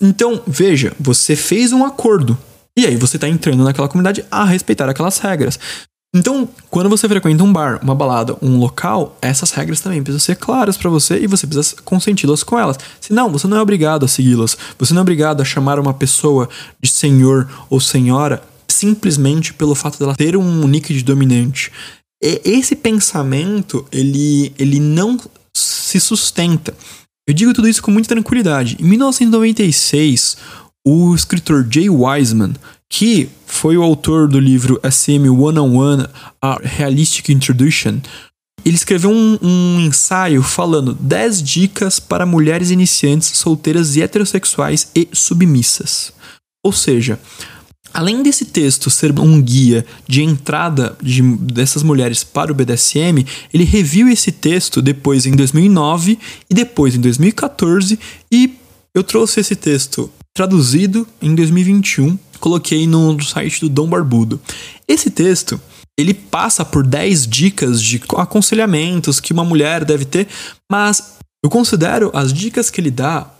[0.00, 2.36] Então, veja, você fez um acordo.
[2.76, 5.58] E aí você está entrando naquela comunidade a respeitar aquelas regras.
[6.14, 10.36] Então, quando você frequenta um bar, uma balada, um local, essas regras também precisam ser
[10.36, 12.78] claras para você e você precisa consenti-las com elas.
[13.00, 14.56] Senão, você não é obrigado a segui-las.
[14.78, 16.50] Você não é obrigado a chamar uma pessoa
[16.82, 21.72] de senhor ou senhora simplesmente pelo fato dela ter um nick de dominante.
[22.22, 25.18] E esse pensamento, ele, ele não
[25.56, 26.74] se sustenta.
[27.26, 28.76] Eu digo tudo isso com muita tranquilidade.
[28.78, 30.36] Em 1996,
[30.86, 32.54] o escritor Jay Wiseman,
[32.90, 33.30] que
[33.62, 36.06] foi o autor do livro SM One on One,
[36.42, 38.00] A Realistic Introduction,
[38.64, 45.08] ele escreveu um, um, ensaio falando 10 dicas para mulheres iniciantes, solteiras e heterossexuais e
[45.12, 46.12] submissas.
[46.60, 47.20] Ou seja,
[47.94, 53.62] além desse texto ser um guia de entrada de, dessas mulheres para o BDSM, ele
[53.62, 56.18] reviu esse texto depois em 2009
[56.50, 57.96] e depois em 2014
[58.28, 58.56] e
[58.92, 64.40] eu trouxe esse texto traduzido em 2021 coloquei no site do Dom Barbudo.
[64.88, 65.60] Esse texto,
[65.96, 70.26] ele passa por 10 dicas de aconselhamentos que uma mulher deve ter,
[70.70, 73.30] mas eu considero as dicas que ele dá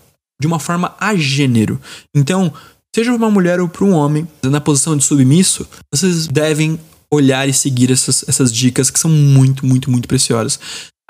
[0.40, 1.80] de uma forma a gênero.
[2.14, 2.52] Então,
[2.94, 6.78] seja uma mulher ou para um homem, na posição de submisso, vocês devem
[7.12, 10.60] olhar e seguir essas, essas dicas que são muito, muito, muito preciosas.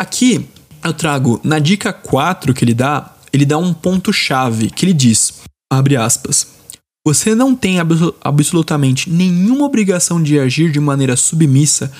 [0.01, 0.49] Aqui
[0.83, 5.35] eu trago, na dica 4 que ele dá, ele dá um ponto-chave que ele diz,
[5.71, 6.62] abre aspas,
[7.05, 7.77] você não tem
[8.23, 11.91] absolutamente nenhuma obrigação de agir de maneira submissa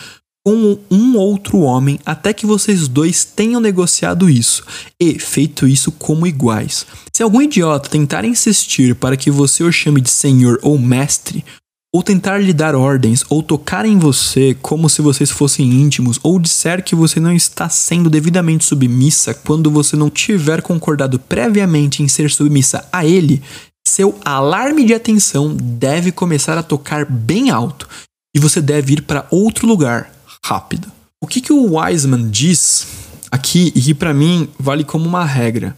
[0.45, 4.65] com um outro homem até que vocês dois tenham negociado isso
[5.01, 6.85] e feito isso como iguais.
[7.13, 11.45] Se algum idiota tentar insistir para que você o chame de senhor ou mestre,
[11.95, 16.39] ou tentar lhe dar ordens, ou tocar em você como se vocês fossem íntimos, ou
[16.39, 22.09] disser que você não está sendo devidamente submissa quando você não tiver concordado previamente em
[22.09, 23.43] ser submissa a ele,
[23.93, 27.87] seu alarme de atenção deve começar a tocar bem alto
[28.35, 30.11] e você deve ir para outro lugar
[30.43, 30.91] rápido.
[31.23, 32.87] O que, que o Wiseman diz
[33.31, 35.77] aqui e que para mim vale como uma regra?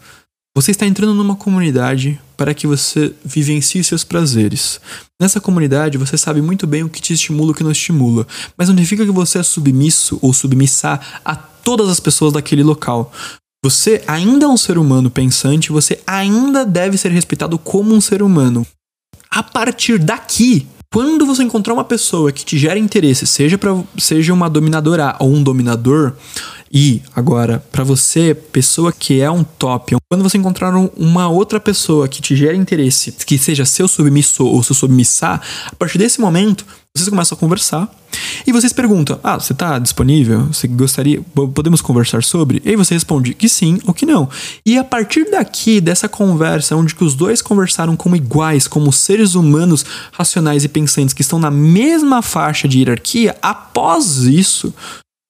[0.57, 4.81] Você está entrando numa comunidade para que você vivencie seus prazeres.
[5.21, 8.25] Nessa comunidade, você sabe muito bem o que te estimula e o que não estimula,
[8.57, 13.13] mas não significa que você é submisso ou submissar a todas as pessoas daquele local.
[13.65, 18.23] Você ainda é um ser humano pensante, você ainda deve ser respeitado como um ser
[18.23, 18.67] humano.
[19.31, 24.35] A partir daqui, quando você encontrar uma pessoa que te gera interesse, seja, pra, seja
[24.35, 26.13] uma dominadora ou um dominador,
[26.71, 32.07] e agora, para você, pessoa que é um top, quando você encontrar uma outra pessoa
[32.07, 35.41] que te gera interesse, que seja seu submisso ou seu submissar,
[35.73, 37.93] a partir desse momento, vocês começam a conversar
[38.47, 40.47] e vocês perguntam: Ah, você está disponível?
[40.47, 41.21] Você gostaria?
[41.53, 42.63] Podemos conversar sobre?
[42.65, 44.29] E aí você responde que sim ou que não.
[44.65, 49.35] E a partir daqui, dessa conversa, onde que os dois conversaram como iguais, como seres
[49.35, 54.73] humanos racionais e pensantes que estão na mesma faixa de hierarquia, após isso,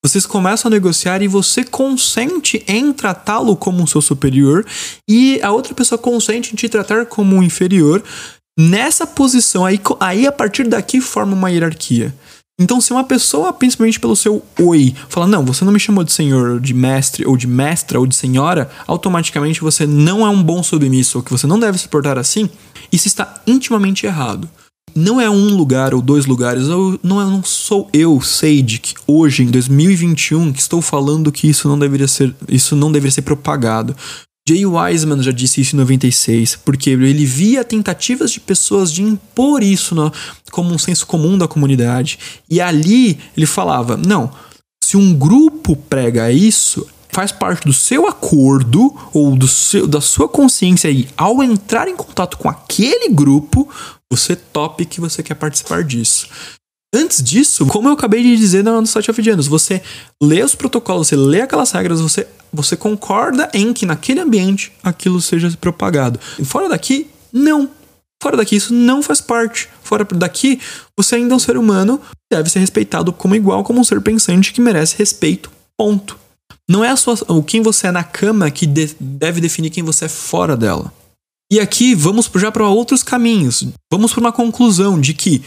[0.05, 4.67] vocês começam a negociar e você consente em tratá-lo como seu superior
[5.09, 8.05] e a outra pessoa consente em te tratar como um inferior.
[8.59, 12.15] Nessa posição, aí, aí a partir daqui forma uma hierarquia.
[12.61, 16.13] Então, se uma pessoa, principalmente pelo seu oi, fala, não, você não me chamou de
[16.13, 20.63] senhor, de mestre, ou de mestra, ou de senhora, automaticamente você não é um bom
[20.63, 22.49] submisso, ou que você não deve se portar assim,
[22.93, 24.49] isso está intimamente errado.
[24.95, 28.95] Não é um lugar ou dois lugares, ou não, é, não sou eu, Sage, que
[29.05, 33.23] hoje, em 2021, que estou falando que isso não deveria ser, isso não deveria ser
[33.23, 33.97] propagado.
[34.47, 39.63] Jay Wiseman já disse isso em 96, porque ele via tentativas de pessoas de impor
[39.63, 40.13] isso no,
[40.51, 42.19] como um senso comum da comunidade.
[42.49, 44.31] E ali ele falava: não,
[44.83, 50.29] se um grupo prega isso, faz parte do seu acordo ou do seu, da sua
[50.29, 53.67] consciência aí, ao entrar em contato com aquele grupo,
[54.13, 56.29] você tope que você quer participar disso.
[56.95, 59.83] Antes disso, como eu acabei de dizer no site of Janus, você
[60.23, 65.21] lê os protocolos, você lê aquelas regras, você, você concorda em que naquele ambiente aquilo
[65.21, 66.19] seja propagado.
[66.39, 67.69] E fora daqui, não.
[68.23, 69.69] Fora daqui, isso não faz parte.
[69.83, 70.61] Fora daqui,
[70.97, 72.01] você ainda é um ser humano,
[72.33, 75.51] deve ser respeitado como igual, como um ser pensante que merece respeito.
[75.77, 76.19] Ponto.
[76.69, 79.83] Não é a sua, o quem você é na cama que de, deve definir quem
[79.83, 80.93] você é fora dela.
[81.53, 83.67] E aqui vamos já para outros caminhos.
[83.93, 85.43] Vamos para uma conclusão de que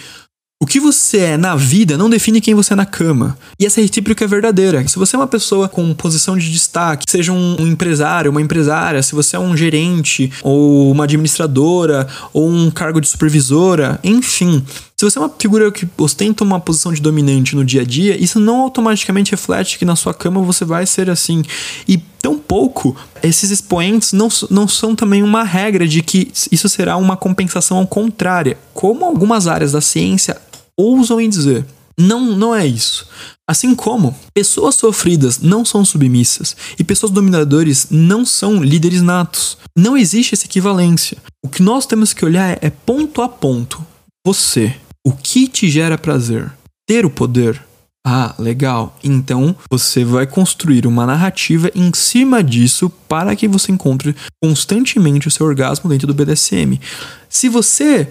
[0.59, 3.37] o que você é na vida não define quem você é na cama.
[3.59, 4.87] E essa recíproca é verdadeira.
[4.87, 9.13] Se você é uma pessoa com posição de destaque, seja um empresário, uma empresária, se
[9.13, 14.65] você é um gerente, ou uma administradora, ou um cargo de supervisora, enfim.
[14.99, 18.19] Se você é uma figura que ostenta uma posição de dominante no dia a dia,
[18.19, 21.43] isso não automaticamente reflete que na sua cama você vai ser assim.
[21.87, 26.97] E tão pouco, esses expoentes não, não são também uma regra de que isso será
[26.97, 28.57] uma compensação contrária.
[28.73, 30.35] Como algumas áreas da ciência
[30.77, 31.65] ousam em dizer.
[31.99, 33.07] Não, não é isso.
[33.49, 39.57] Assim como pessoas sofridas não são submissas e pessoas dominadores não são líderes natos.
[39.75, 41.17] Não existe essa equivalência.
[41.43, 43.83] O que nós temos que olhar é ponto a ponto.
[44.25, 44.75] Você,
[45.05, 46.51] o que te gera prazer?
[46.85, 47.65] Ter o poder?
[48.05, 48.97] Ah, legal.
[49.03, 55.31] Então você vai construir uma narrativa em cima disso para que você encontre constantemente o
[55.31, 56.79] seu orgasmo dentro do BDSM.
[57.27, 58.07] Se você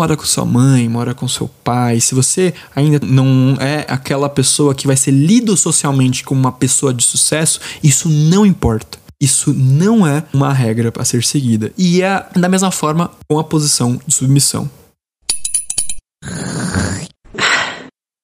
[0.00, 4.74] mora com sua mãe, mora com seu pai, se você ainda não é aquela pessoa
[4.74, 8.98] que vai ser lido socialmente como uma pessoa de sucesso, isso não importa.
[9.20, 11.70] Isso não é uma regra para ser seguida.
[11.76, 14.70] E é da mesma forma com a posição de submissão.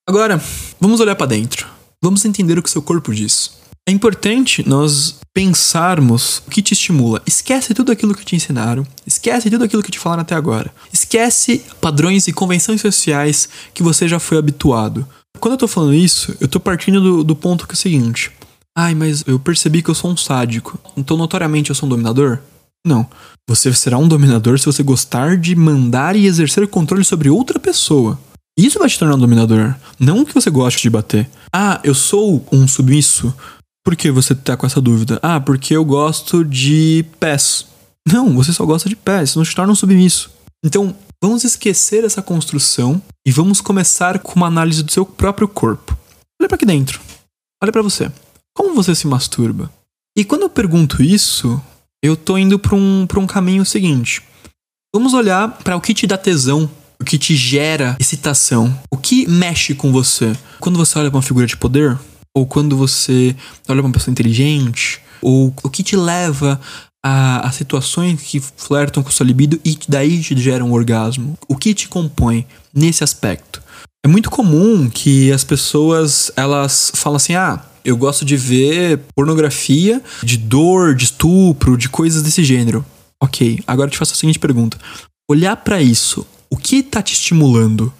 [0.08, 0.40] Agora,
[0.80, 1.66] vamos olhar para dentro.
[2.02, 3.52] Vamos entender o que seu corpo diz.
[3.88, 7.22] É importante nós pensarmos o que te estimula.
[7.24, 10.74] Esquece tudo aquilo que te ensinaram, esquece tudo aquilo que te falaram até agora.
[10.92, 15.06] Esquece padrões e convenções sociais que você já foi habituado.
[15.38, 18.32] Quando eu tô falando isso, eu tô partindo do, do ponto que é o seguinte:
[18.76, 22.40] ai, mas eu percebi que eu sou um sádico, então notoriamente eu sou um dominador?
[22.84, 23.08] Não.
[23.48, 28.18] Você será um dominador se você gostar de mandar e exercer controle sobre outra pessoa.
[28.58, 31.28] Isso vai te tornar um dominador, não que você goste de bater.
[31.52, 33.34] Ah, eu sou um submisso
[33.86, 35.20] por que você tá com essa dúvida?
[35.22, 37.68] Ah, porque eu gosto de pés.
[38.04, 40.28] Não, você só gosta de pés, não te torna um submisso.
[40.64, 45.96] Então, vamos esquecer essa construção e vamos começar com uma análise do seu próprio corpo.
[46.40, 47.00] Olha para aqui dentro.
[47.62, 48.10] Olha para você.
[48.52, 49.70] Como você se masturba?
[50.18, 51.62] E quando eu pergunto isso,
[52.02, 54.20] eu tô indo para um, um caminho seguinte.
[54.92, 56.68] Vamos olhar para o que te dá tesão,
[57.00, 60.36] o que te gera excitação, o que mexe com você.
[60.58, 61.96] Quando você olha para uma figura de poder,
[62.36, 63.34] ou quando você
[63.66, 66.60] olha para uma pessoa inteligente, ou o que te leva
[67.02, 71.38] a, a, situações que flertam com sua libido e daí te geram um orgasmo.
[71.48, 73.62] O que te compõe nesse aspecto?
[74.04, 80.02] É muito comum que as pessoas elas falam assim: "Ah, eu gosto de ver pornografia
[80.22, 82.84] de dor, de estupro, de coisas desse gênero".
[83.22, 84.76] OK, agora te faço a seguinte pergunta:
[85.30, 87.90] olhar para isso, o que está te estimulando?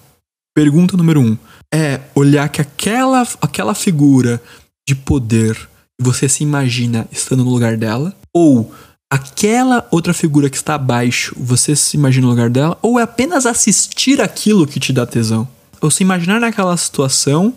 [0.55, 1.35] Pergunta número um
[1.73, 4.41] é olhar que aquela, aquela figura
[4.87, 5.57] de poder
[5.99, 8.71] você se imagina estando no lugar dela, ou
[9.11, 13.45] aquela outra figura que está abaixo, você se imagina no lugar dela, ou é apenas
[13.45, 15.47] assistir aquilo que te dá tesão.
[15.81, 17.53] Ou se imaginar naquela situação,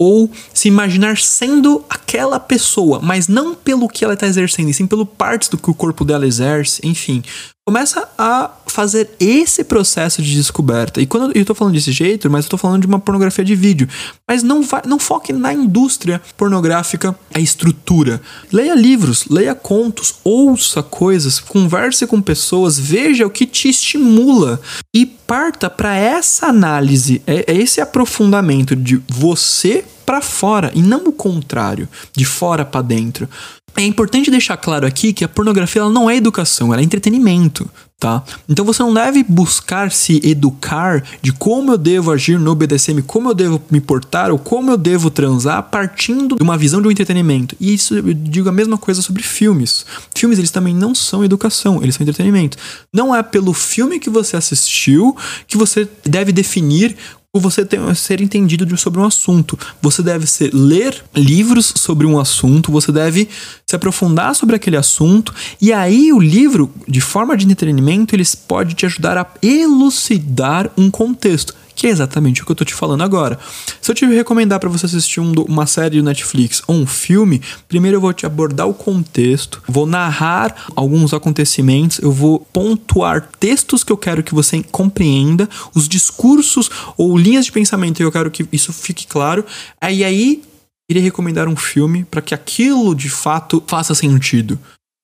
[0.00, 4.86] ou se imaginar sendo aquela pessoa, mas não pelo que ela está exercendo, e sim
[4.86, 7.22] pelo partes do que o corpo dela exerce, enfim.
[7.64, 11.00] Começa a fazer esse processo de descoberta.
[11.00, 13.54] E quando eu estou falando desse jeito, mas eu tô falando de uma pornografia de
[13.54, 13.88] vídeo.
[14.28, 18.20] Mas não, vai, não foque na indústria pornográfica, a estrutura.
[18.50, 24.60] Leia livros, leia contos, ouça coisas, converse com pessoas, veja o que te estimula
[24.92, 31.04] e parta para essa análise, é, é esse aprofundamento de você para fora e não
[31.04, 33.28] o contrário, de fora para dentro.
[33.76, 37.68] É importante deixar claro aqui que a pornografia ela não é educação, ela é entretenimento,
[37.98, 38.22] tá?
[38.48, 43.30] Então você não deve buscar se educar de como eu devo agir no BDSM, como
[43.30, 46.90] eu devo me portar ou como eu devo transar partindo de uma visão de um
[46.90, 47.56] entretenimento.
[47.58, 49.86] E isso eu digo a mesma coisa sobre filmes.
[50.14, 52.58] Filmes eles também não são educação, eles são entretenimento.
[52.92, 55.16] Não é pelo filme que você assistiu
[55.46, 56.96] que você deve definir
[57.40, 59.58] você tem, ser entendido de, sobre um assunto.
[59.80, 63.26] Você deve ser, ler livros sobre um assunto, você deve
[63.66, 68.74] se aprofundar sobre aquele assunto, e aí o livro, de forma de entretenimento, eles pode
[68.74, 73.02] te ajudar a elucidar um contexto que é exatamente o que eu tô te falando
[73.02, 73.36] agora.
[73.80, 77.42] Se eu te recomendar para você assistir um, uma série do Netflix ou um filme,
[77.66, 83.82] primeiro eu vou te abordar o contexto, vou narrar alguns acontecimentos, eu vou pontuar textos
[83.82, 88.30] que eu quero que você compreenda, os discursos ou linhas de pensamento que eu quero
[88.30, 89.44] que isso fique claro.
[89.80, 90.40] Aí aí
[90.88, 94.56] irei recomendar um filme para que aquilo de fato faça sentido.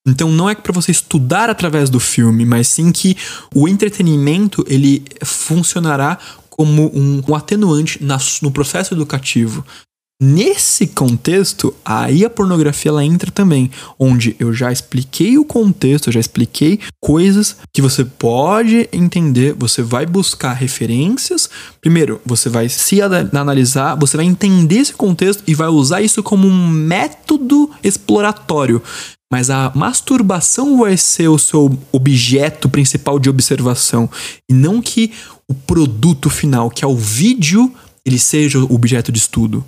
[0.07, 3.17] Então não é para você estudar através do filme, mas sim que
[3.53, 6.19] o entretenimento ele funcionará
[6.59, 9.65] como um, um atenuante na, no processo educativo.
[10.21, 16.13] Nesse contexto, aí a pornografia ela entra também, onde eu já expliquei o contexto, eu
[16.13, 21.49] já expliquei coisas que você pode entender, você vai buscar referências.
[21.81, 26.49] Primeiro, você vai se analisar, você vai entender esse contexto e vai usar isso como
[26.49, 28.83] um método exploratório.
[29.31, 34.11] Mas a masturbação vai ser o seu objeto principal de observação
[34.51, 35.13] e não que
[35.47, 37.73] o produto final, que é o vídeo,
[38.05, 39.65] ele seja o objeto de estudo.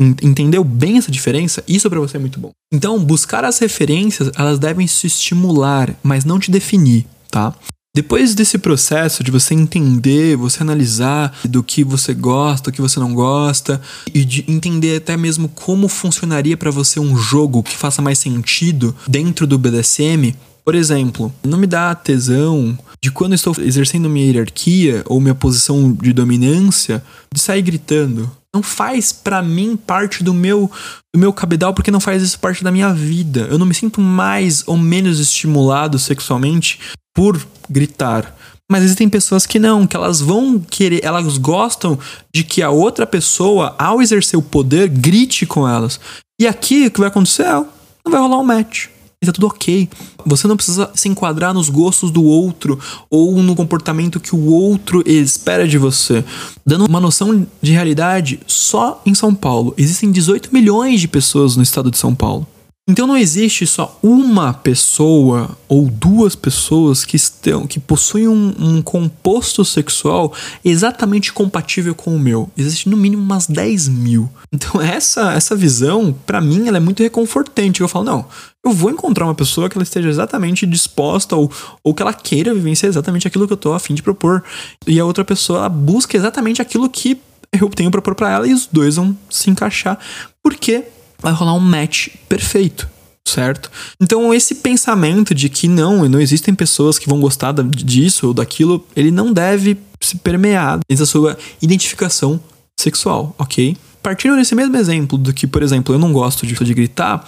[0.00, 1.62] Entendeu bem essa diferença?
[1.66, 2.52] Isso para você é muito bom.
[2.72, 7.52] Então, buscar as referências, elas devem se estimular, mas não te definir, tá?
[7.96, 13.00] Depois desse processo de você entender, você analisar do que você gosta, do que você
[13.00, 13.80] não gosta,
[14.14, 18.94] e de entender até mesmo como funcionaria para você um jogo que faça mais sentido
[19.08, 20.32] dentro do BDSM,
[20.64, 25.92] por exemplo, não me dá tesão de quando estou exercendo minha hierarquia ou minha posição
[25.92, 27.02] de dominância
[27.34, 30.70] de sair gritando não faz para mim parte do meu
[31.14, 33.46] do meu cabedal porque não faz isso parte da minha vida.
[33.50, 36.80] Eu não me sinto mais ou menos estimulado sexualmente
[37.14, 38.34] por gritar.
[38.70, 41.98] Mas existem pessoas que não, que elas vão querer, elas gostam
[42.34, 45.98] de que a outra pessoa, ao exercer o poder, grite com elas.
[46.38, 48.88] E aqui o que vai acontecer é, não vai rolar um match
[49.26, 49.88] tá tudo ok.
[50.24, 52.78] Você não precisa se enquadrar nos gostos do outro
[53.10, 56.24] ou no comportamento que o outro espera de você.
[56.64, 61.62] Dando uma noção de realidade, só em São Paulo existem 18 milhões de pessoas no
[61.62, 62.46] estado de São Paulo.
[62.90, 68.82] Então não existe só uma pessoa ou duas pessoas que estão que possuem um, um,
[68.82, 70.32] composto sexual
[70.64, 72.50] exatamente compatível com o meu.
[72.56, 74.30] Existe no mínimo umas 10 mil.
[74.50, 77.82] Então essa essa visão, para mim, ela é muito reconfortante.
[77.82, 78.26] Eu falo, não,
[78.64, 81.52] eu vou encontrar uma pessoa que ela esteja exatamente disposta ou,
[81.84, 84.42] ou que ela queira vivenciar exatamente aquilo que eu tô a fim de propor.
[84.86, 87.20] E a outra pessoa busca exatamente aquilo que
[87.52, 89.98] eu tenho pra propor pra ela e os dois vão se encaixar.
[90.42, 90.84] Porque
[91.20, 92.88] vai rolar um match perfeito,
[93.26, 93.70] certo?
[94.00, 98.86] Então esse pensamento de que não, não existem pessoas que vão gostar disso ou daquilo,
[98.94, 102.40] ele não deve se permear desde a sua identificação
[102.78, 103.76] sexual, ok?
[104.02, 107.26] Partindo desse mesmo exemplo do que, por exemplo, eu não gosto de, de gritar,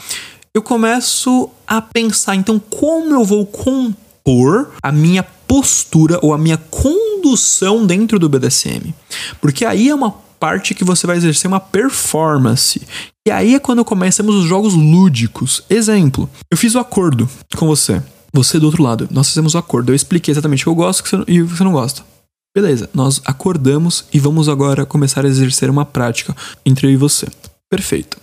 [0.55, 6.57] eu começo a pensar, então, como eu vou compor a minha postura ou a minha
[6.57, 8.95] condução dentro do BDSM?
[9.41, 12.81] Porque aí é uma parte que você vai exercer uma performance.
[13.29, 15.63] E aí é quando começamos os jogos lúdicos.
[15.69, 18.03] Exemplo, eu fiz o acordo com você.
[18.33, 19.07] Você do outro lado.
[19.11, 19.93] Nós fizemos o acordo.
[19.93, 22.03] Eu expliquei exatamente o que eu gosto e o que você não gosta.
[22.57, 26.35] Beleza, nós acordamos e vamos agora começar a exercer uma prática
[26.65, 27.29] entre eu e você.
[27.71, 28.17] Perfeito.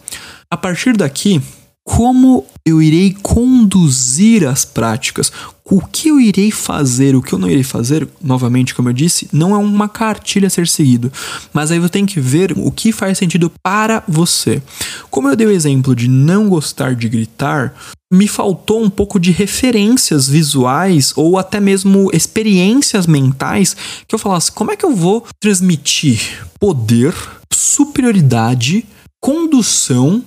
[0.52, 1.42] A partir daqui,
[1.88, 5.32] como eu irei conduzir as práticas,
[5.64, 9.30] o que eu irei fazer, o que eu não irei fazer, novamente, como eu disse,
[9.32, 11.10] não é uma cartilha a ser seguido,
[11.54, 14.62] mas aí você tem que ver o que faz sentido para você.
[15.10, 17.74] Como eu dei o exemplo de não gostar de gritar,
[18.12, 24.52] me faltou um pouco de referências visuais ou até mesmo experiências mentais que eu falasse
[24.52, 27.16] como é que eu vou transmitir poder,
[27.50, 28.86] superioridade,
[29.22, 30.22] condução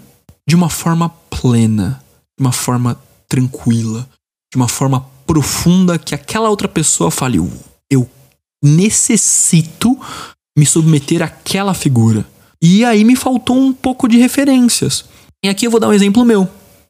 [0.48, 2.02] de uma forma plena,
[2.38, 4.08] de uma forma tranquila,
[4.52, 7.38] de uma forma profunda que aquela outra pessoa fale:
[7.90, 8.08] eu
[8.62, 9.98] necessito
[10.56, 12.26] me submeter àquela figura.
[12.62, 15.06] E aí me faltou um pouco de referências.
[15.42, 16.46] E aqui eu vou dar um exemplo meu,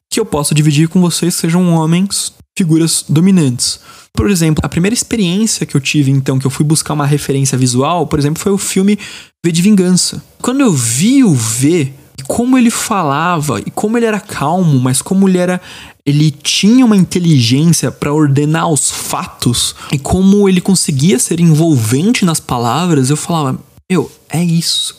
[0.09, 3.79] que eu posso dividir com vocês, sejam homens, figuras dominantes.
[4.13, 7.57] Por exemplo, a primeira experiência que eu tive, então, que eu fui buscar uma referência
[7.57, 8.99] visual, por exemplo, foi o filme
[9.43, 10.21] V de Vingança.
[10.41, 11.93] Quando eu vi o V,
[12.31, 15.59] como ele falava e como ele era calmo, mas como ele era
[16.05, 22.39] ele tinha uma inteligência para ordenar os fatos e como ele conseguia ser envolvente nas
[22.39, 23.59] palavras, eu falava,
[23.91, 24.97] meu, é isso.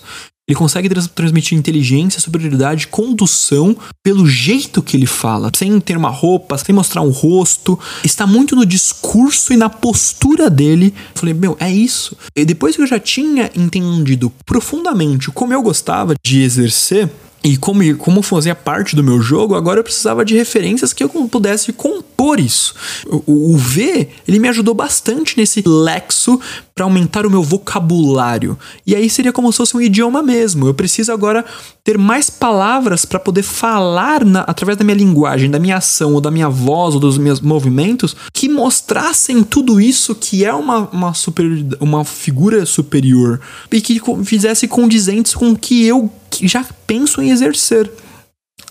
[0.49, 6.11] Ele consegue trans transmitir inteligência, superioridade, condução pelo jeito que ele fala, sem ter uma
[6.11, 7.79] roupa, sem mostrar um rosto.
[8.05, 10.93] Está muito no discurso e na postura dele.
[11.15, 12.17] Falei, meu, é isso.
[12.35, 17.09] E depois que eu já tinha entendido profundamente como eu gostava de exercer,
[17.45, 21.09] e como, como fazia parte do meu jogo, agora eu precisava de referências que eu
[21.09, 22.75] pudesse compor isso.
[23.07, 26.39] O, o V, ele me ajudou bastante nesse lexo
[26.73, 28.57] para aumentar o meu vocabulário.
[28.87, 30.69] E aí seria como se fosse um idioma mesmo.
[30.69, 31.45] Eu preciso agora
[31.83, 36.21] ter mais palavras para poder falar na, através da minha linguagem, da minha ação, ou
[36.21, 41.13] da minha voz, ou dos meus movimentos, que mostrassem tudo isso que é uma, uma,
[41.13, 41.45] super,
[41.81, 43.41] uma figura superior
[43.71, 46.11] e que fizesse condizentes com o que eu
[46.43, 47.91] já penso em exercer.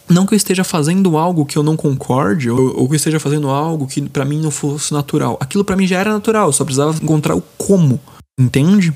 [0.09, 3.19] Não que eu esteja fazendo algo que eu não concorde, ou, ou que eu esteja
[3.19, 5.37] fazendo algo que para mim não fosse natural.
[5.39, 7.99] Aquilo para mim já era natural, só precisava encontrar o como,
[8.39, 8.93] entende?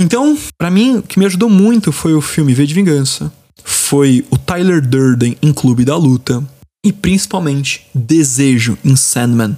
[0.00, 3.32] Então, para mim, o que me ajudou muito foi o filme V de Vingança.
[3.64, 6.44] foi o Tyler Durden em Clube da Luta
[6.84, 9.56] e principalmente Desejo em Sandman.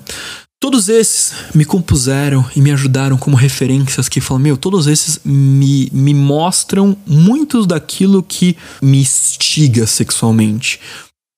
[0.61, 5.89] Todos esses me compuseram e me ajudaram como referências que falam, meu, todos esses me,
[5.93, 10.81] me mostram muitos daquilo que me instiga sexualmente.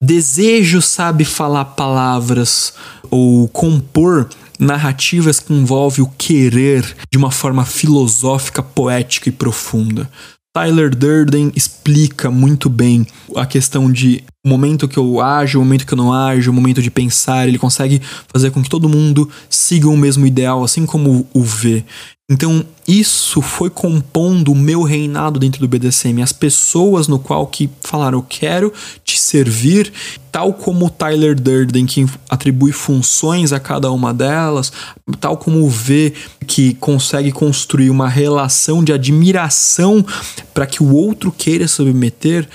[0.03, 2.73] Desejo sabe falar palavras
[3.11, 4.27] ou compor
[4.59, 10.11] narrativas que envolvem o querer de uma forma filosófica, poética e profunda.
[10.55, 13.07] Tyler Durden explica muito bem
[13.37, 16.55] a questão de o momento que eu ajo, o momento que eu não ajo, o
[16.55, 17.47] momento de pensar.
[17.47, 18.01] Ele consegue
[18.33, 21.85] fazer com que todo mundo siga o mesmo ideal, assim como o vê.
[22.33, 26.23] Então, isso foi compondo o meu reinado dentro do BDSM.
[26.23, 28.73] As pessoas no qual que falaram, eu quero
[29.05, 29.93] te servir,
[30.31, 34.73] tal como o Tyler Durden, que atribui funções a cada uma delas,
[35.19, 36.15] tal como o V,
[36.47, 40.07] que consegue construir uma relação de admiração
[40.55, 42.49] para que o outro queira submeter,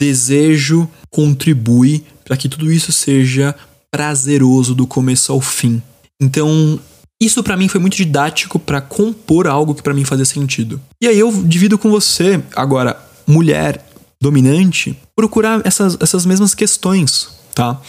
[0.00, 3.54] desejo contribui para que tudo isso seja
[3.90, 5.82] prazeroso do começo ao fim.
[6.20, 6.80] Então,
[7.20, 10.80] isso para mim foi muito didático para compor algo que para mim fazia sentido.
[11.02, 13.84] E aí eu divido com você, agora, mulher
[14.20, 17.80] dominante, procurar essas, essas mesmas questões, tá?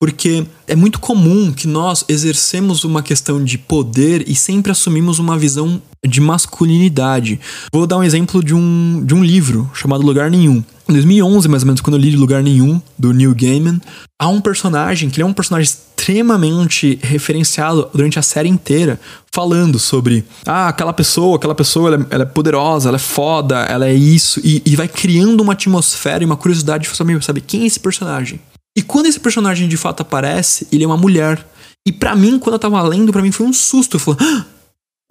[0.00, 5.38] Porque é muito comum que nós exercemos uma questão de poder e sempre assumimos uma
[5.38, 7.40] visão de masculinidade.
[7.72, 10.62] Vou dar um exemplo de um, de um livro chamado Lugar Nenhum.
[10.86, 13.80] Em 2011, mais ou menos, quando eu li Lugar Nenhum, do Neil Gaiman,
[14.20, 19.00] há um personagem, que é um personagem extremamente referenciado durante a série inteira,
[19.32, 23.60] falando sobre, ah, aquela pessoa, aquela pessoa, ela é, ela é poderosa, ela é foda,
[23.60, 27.40] ela é isso, e, e vai criando uma atmosfera e uma curiosidade de saber, sabe,
[27.40, 28.38] quem é esse personagem?
[28.76, 31.46] E quando esse personagem de fato aparece, ele é uma mulher.
[31.86, 33.96] E para mim, quando eu tava lendo, para mim foi um susto.
[33.96, 34.44] Eu falei, ah,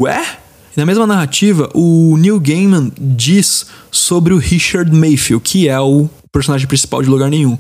[0.02, 0.40] ué?
[0.76, 6.10] E na mesma narrativa, o Neil Gaiman diz sobre o Richard Mayfield, que é o
[6.32, 7.58] personagem principal de lugar nenhum.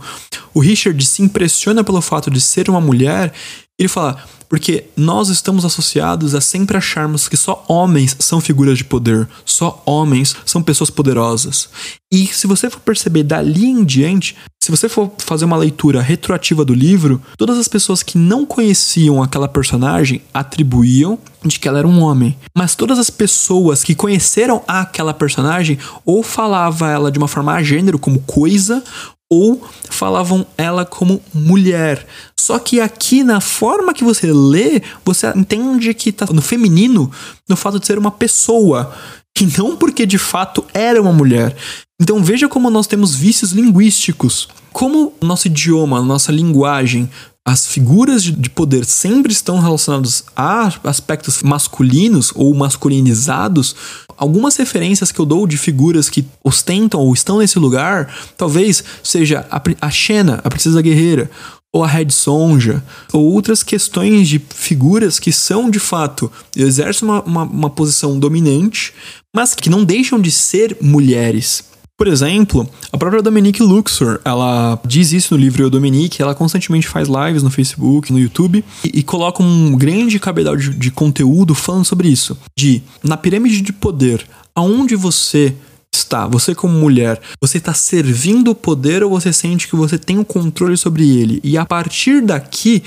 [0.54, 3.32] O Richard se impressiona pelo fato de ser uma mulher.
[3.80, 8.84] Ele fala: porque nós estamos associados a sempre acharmos que só homens são figuras de
[8.84, 11.70] poder, só homens são pessoas poderosas.
[12.14, 16.64] E se você for perceber dali em diante, se você for fazer uma leitura retroativa
[16.64, 21.88] do livro, todas as pessoas que não conheciam aquela personagem atribuíam de que ela era
[21.88, 22.38] um homem.
[22.56, 27.64] Mas todas as pessoas que conheceram aquela personagem ou falava ela de uma forma a
[27.64, 28.84] gênero como coisa
[29.32, 32.06] ou falavam ela como mulher.
[32.40, 37.12] Só que aqui na forma que você lê, você entende que tá no feminino,
[37.48, 38.94] no fato de ser uma pessoa,
[39.40, 41.56] e não porque de fato era uma mulher.
[42.00, 44.48] Então veja como nós temos vícios linguísticos.
[44.72, 47.10] Como nosso idioma, nossa linguagem
[47.46, 53.76] as figuras de poder sempre estão relacionadas a aspectos masculinos ou masculinizados,
[54.18, 59.46] algumas referências que eu dou de figuras que ostentam ou estão nesse lugar, talvez seja
[59.82, 61.30] a, Xena, a princesa guerreira,
[61.74, 62.82] ou a Red Sonja,
[63.12, 68.94] ou outras questões de figuras que são de fato, exercem uma, uma, uma posição dominante,
[69.36, 71.73] mas que não deixam de ser mulheres.
[71.98, 76.88] Por exemplo, a própria Dominique Luxor, ela diz isso no livro Eu Dominique, ela constantemente
[76.88, 81.54] faz lives no Facebook, no YouTube, e, e coloca um grande cabedal de, de conteúdo
[81.54, 82.38] falando sobre isso.
[82.58, 84.26] De, na pirâmide de poder,
[84.56, 85.56] aonde você
[85.94, 90.18] está, você como mulher, você está servindo o poder ou você sente que você tem
[90.18, 91.40] o controle sobre ele?
[91.44, 92.82] E a partir daqui,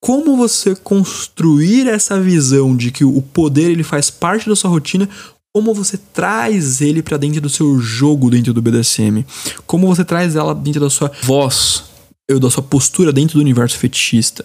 [0.00, 5.08] como você construir essa visão de que o poder ele faz parte da sua rotina
[5.56, 9.24] como você traz ele para dentro do seu jogo dentro do BDSM,
[9.66, 11.84] como você traz ela dentro da sua voz,
[12.30, 14.44] ou da sua postura dentro do universo fetichista.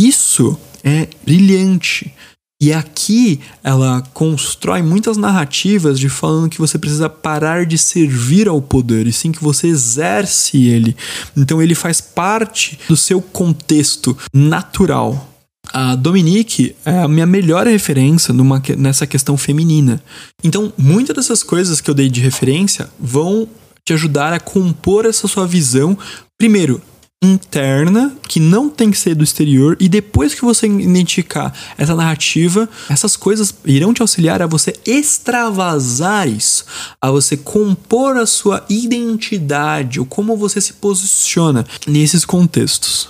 [0.00, 2.14] Isso é brilhante.
[2.62, 8.62] E aqui ela constrói muitas narrativas de falando que você precisa parar de servir ao
[8.62, 10.96] poder e sim que você exerce ele.
[11.36, 15.28] Então ele faz parte do seu contexto natural
[15.72, 20.02] a Dominique é a minha melhor referência numa, nessa questão feminina.
[20.42, 23.48] Então, muitas dessas coisas que eu dei de referência vão
[23.84, 25.96] te ajudar a compor essa sua visão,
[26.36, 26.80] primeiro,
[27.22, 32.68] interna, que não tem que ser do exterior, e depois que você identificar essa narrativa,
[32.88, 36.64] essas coisas irão te auxiliar a você extravasar isso,
[37.00, 43.08] a você compor a sua identidade, ou como você se posiciona nesses contextos.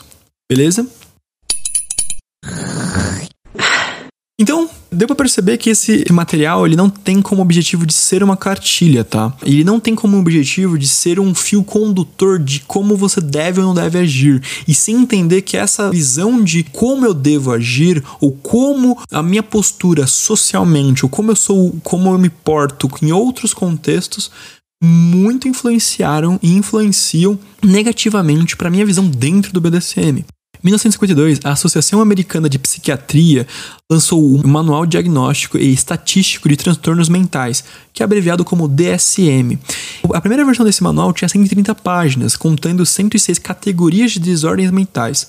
[0.50, 0.86] Beleza?
[4.40, 8.36] Então, deu para perceber que esse material ele não tem como objetivo de ser uma
[8.36, 9.34] cartilha, tá?
[9.42, 13.66] Ele não tem como objetivo de ser um fio condutor de como você deve ou
[13.66, 18.30] não deve agir, e sim entender que essa visão de como eu devo agir ou
[18.30, 23.52] como a minha postura socialmente ou como eu sou, como eu me porto em outros
[23.52, 24.30] contextos
[24.80, 30.24] muito influenciaram e influenciam negativamente para minha visão dentro do BDSM.
[30.62, 33.46] Em 1952, a Associação Americana de Psiquiatria
[33.90, 39.58] lançou o Manual Diagnóstico e Estatístico de Transtornos Mentais, que é abreviado como DSM.
[40.12, 45.28] A primeira versão desse manual tinha 130 páginas, contando 106 categorias de desordens mentais.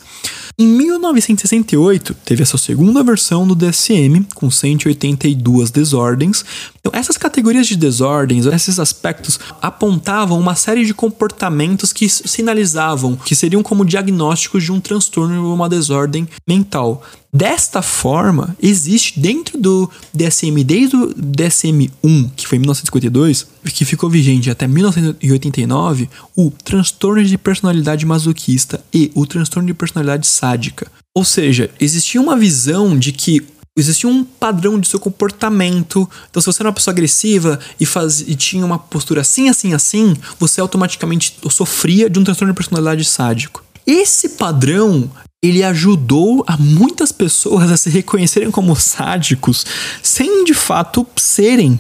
[0.57, 6.43] Em 1968, teve a sua segunda versão do DSM, com 182 desordens.
[6.82, 13.38] Então, essas categorias de desordens, esses aspectos, apontavam uma série de comportamentos que sinalizavam que
[13.38, 17.05] seriam como diagnósticos de um transtorno ou uma desordem mental.
[17.32, 24.09] Desta forma, existe dentro do DSM, desde o DSM-1, que foi em 1952, que ficou
[24.09, 30.91] vigente até 1989, o transtorno de personalidade masoquista e o transtorno de personalidade sádica.
[31.15, 33.45] Ou seja, existia uma visão de que
[33.77, 36.09] existia um padrão de seu comportamento.
[36.30, 39.73] Então, se você era uma pessoa agressiva e, faz, e tinha uma postura assim, assim,
[39.73, 43.63] assim, você automaticamente sofria de um transtorno de personalidade sádico.
[43.90, 45.10] Esse padrão
[45.42, 49.66] ele ajudou a muitas pessoas a se reconhecerem como sádicos
[50.04, 51.80] sem de fato serem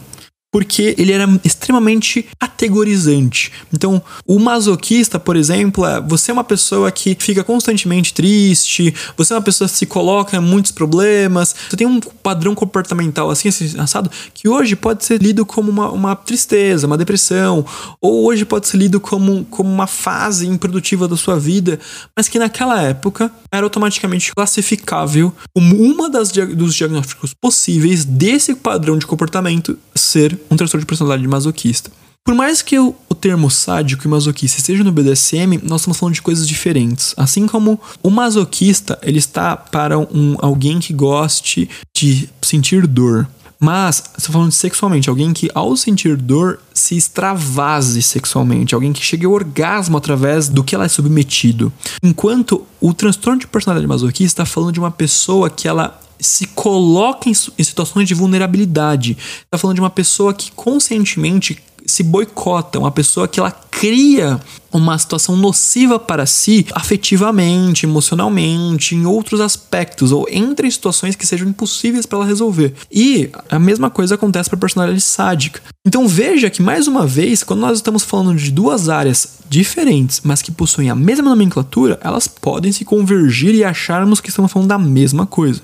[0.51, 3.51] porque ele era extremamente categorizante.
[3.73, 9.33] Então, o masoquista, por exemplo, é você é uma pessoa que fica constantemente triste, você
[9.33, 13.49] é uma pessoa que se coloca em muitos problemas, você tem um padrão comportamental assim,
[13.49, 17.65] assim assado, que hoje pode ser lido como uma, uma tristeza, uma depressão,
[18.01, 21.79] ou hoje pode ser lido como, como uma fase improdutiva da sua vida,
[22.15, 28.97] mas que naquela época era automaticamente classificável como uma das dos diagnósticos possíveis desse padrão
[28.97, 31.91] de comportamento ser um transtorno de personalidade masoquista.
[32.23, 36.21] Por mais que o, termo sádico e masoquista esteja no BDSM, nós estamos falando de
[36.21, 37.13] coisas diferentes.
[37.17, 43.27] Assim como o masoquista, ele está para um, alguém que goste de sentir dor.
[43.59, 49.03] Mas, estou falando de sexualmente, alguém que ao sentir dor se extravase sexualmente, alguém que
[49.03, 51.73] chegue ao orgasmo através do que ela é submetido.
[52.01, 57.29] Enquanto o transtorno de personalidade masoquista está falando de uma pessoa que ela se coloca
[57.29, 59.17] em, em situações de vulnerabilidade.
[59.45, 64.39] Está falando de uma pessoa que conscientemente se boicota, uma pessoa que ela cria
[64.71, 71.47] uma situação nociva para si afetivamente, emocionalmente, em outros aspectos, ou entre situações que sejam
[71.47, 72.73] impossíveis para ela resolver.
[72.91, 75.61] E a mesma coisa acontece para a personalidade sádica.
[75.85, 80.41] Então veja que, mais uma vez, quando nós estamos falando de duas áreas diferentes, mas
[80.41, 84.77] que possuem a mesma nomenclatura, elas podem se convergir e acharmos que estamos falando da
[84.77, 85.61] mesma coisa.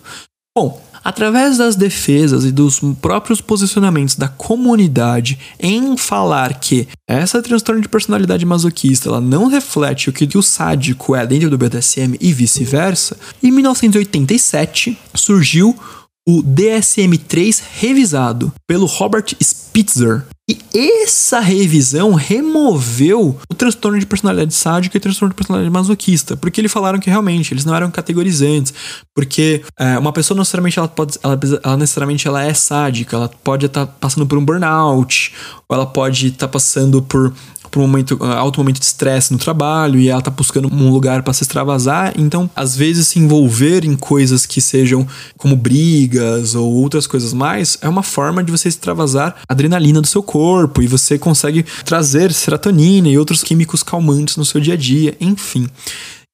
[0.58, 7.82] Bom, através das defesas e dos próprios posicionamentos da comunidade em falar que essa transtorno
[7.82, 12.32] de personalidade masoquista ela não reflete o que o sádico é dentro do BDSM e
[12.32, 15.78] vice-versa, em 1987 surgiu
[16.26, 20.26] o DSM-3 revisado pelo Robert Spitzer.
[20.48, 20.60] E
[21.02, 26.62] essa revisão removeu o transtorno de personalidade sádica e o transtorno de personalidade masoquista, porque
[26.62, 28.72] eles falaram que realmente eles não eram categorizantes,
[29.16, 33.66] porque é, uma pessoa necessariamente ela pode, ela, ela, necessariamente ela é sádica, ela pode
[33.66, 35.34] estar tá passando por um burnout,
[35.68, 37.34] ou ela pode estar tá passando por
[37.76, 40.89] por um momento, uh, alto momento de estresse no trabalho e ela tá buscando um
[40.89, 42.13] lugar para se extravasar.
[42.17, 45.05] Então, às vezes, se envolver em coisas que sejam
[45.38, 50.23] como brigas ou outras coisas mais é uma forma de você extravasar adrenalina do seu
[50.23, 55.13] corpo e você consegue trazer serotonina e outros químicos calmantes no seu dia a dia,
[55.19, 55.67] enfim.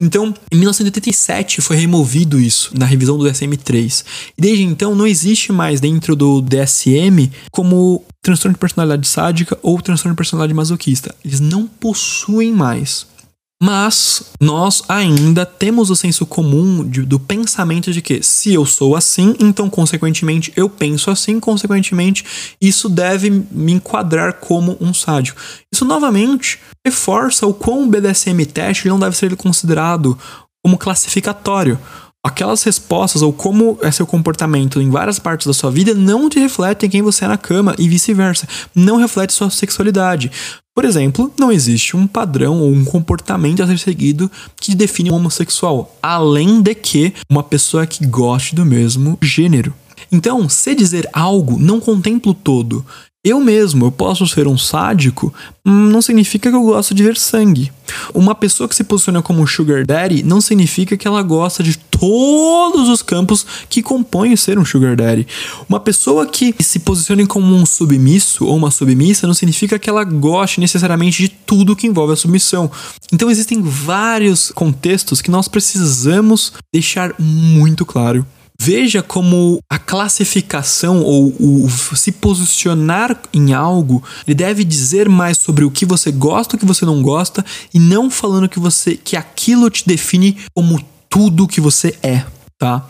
[0.01, 4.03] Então, em 1987 foi removido isso na revisão do DSM-3.
[4.35, 9.79] E desde então não existe mais dentro do DSM como transtorno de personalidade sádica ou
[9.79, 11.13] transtorno de personalidade masoquista.
[11.23, 13.05] Eles não possuem mais.
[13.63, 18.95] Mas nós ainda temos o senso comum de, do pensamento de que se eu sou
[18.95, 25.39] assim, então consequentemente eu penso assim, consequentemente isso deve me enquadrar como um sádico.
[25.71, 30.17] Isso novamente reforça o quão o BDSM teste não deve ser considerado
[30.63, 31.79] como classificatório.
[32.23, 36.39] Aquelas respostas ou como é seu comportamento em várias partes da sua vida não te
[36.39, 38.47] refletem quem você é na cama e vice-versa.
[38.75, 40.31] Não reflete sua sexualidade.
[40.75, 45.15] Por exemplo, não existe um padrão ou um comportamento a ser seguido que define um
[45.15, 49.73] homossexual, além de que uma pessoa que goste do mesmo gênero.
[50.11, 52.85] Então, se dizer algo não contempla o todo.
[53.23, 55.31] Eu mesmo, eu posso ser um sádico,
[55.63, 57.71] hum, não significa que eu gosto de ver sangue.
[58.15, 62.89] Uma pessoa que se posiciona como sugar daddy não significa que ela gosta de todos
[62.89, 65.27] os campos que compõem ser um sugar daddy.
[65.69, 70.03] Uma pessoa que se posicione como um submisso ou uma submissa não significa que ela
[70.03, 72.71] goste necessariamente de tudo que envolve a submissão.
[73.13, 78.25] Então existem vários contextos que nós precisamos deixar muito claro
[78.59, 85.65] Veja como a classificação ou o se posicionar em algo, ele deve dizer mais sobre
[85.65, 87.43] o que você gosta, o que você não gosta
[87.73, 90.79] e não falando que você que aquilo te define como
[91.09, 92.23] tudo que você é,
[92.59, 92.87] tá?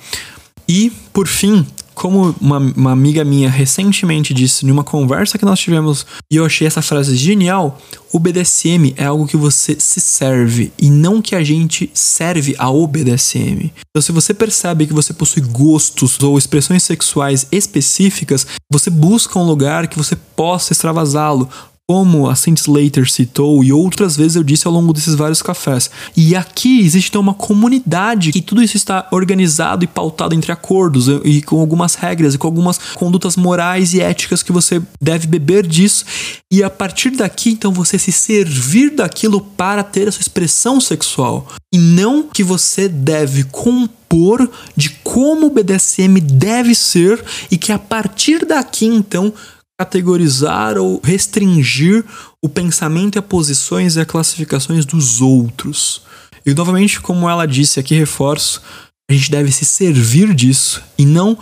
[0.68, 1.66] E por fim,
[2.02, 6.66] como uma, uma, amiga minha recentemente disse numa conversa que nós tivemos e eu achei
[6.66, 7.80] essa frase genial,
[8.12, 12.88] o BDSM é algo que você se serve e não que a gente serve ao
[12.88, 13.72] BDSM.
[13.92, 19.46] Então se você percebe que você possui gostos ou expressões sexuais específicas, você busca um
[19.46, 21.48] lugar que você possa extravasá-lo,
[21.92, 25.92] como a Saint Slater citou e outras vezes eu disse ao longo desses vários cafés.
[26.16, 31.08] E aqui existe então uma comunidade que tudo isso está organizado e pautado entre acordos
[31.26, 35.68] e com algumas regras e com algumas condutas morais e éticas que você deve beber
[35.68, 36.06] disso.
[36.50, 41.48] E a partir daqui, então, você se servir daquilo para ter a sua expressão sexual.
[41.74, 47.80] E não que você deve compor de como o BDSM deve ser e que a
[47.80, 49.34] partir daqui, então,
[49.82, 52.06] categorizar ou restringir
[52.44, 56.04] o pensamento e as posições e as classificações dos outros.
[56.46, 58.62] E novamente, como ela disse aqui, reforço,
[59.10, 61.36] a gente deve se servir disso e não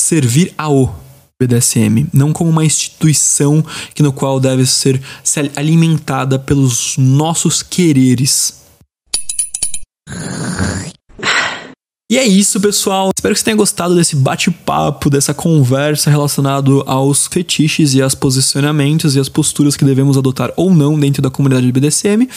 [0.00, 0.98] servir ao
[1.40, 3.62] BDSM, não como uma instituição
[3.94, 5.00] que no qual deve ser
[5.54, 8.62] alimentada pelos nossos quereres.
[12.12, 13.10] E é isso, pessoal.
[13.16, 19.16] Espero que você tenha gostado desse bate-papo, dessa conversa relacionado aos fetiches e aos posicionamentos
[19.16, 22.28] e as posturas que devemos adotar ou não dentro da comunidade de BDSM.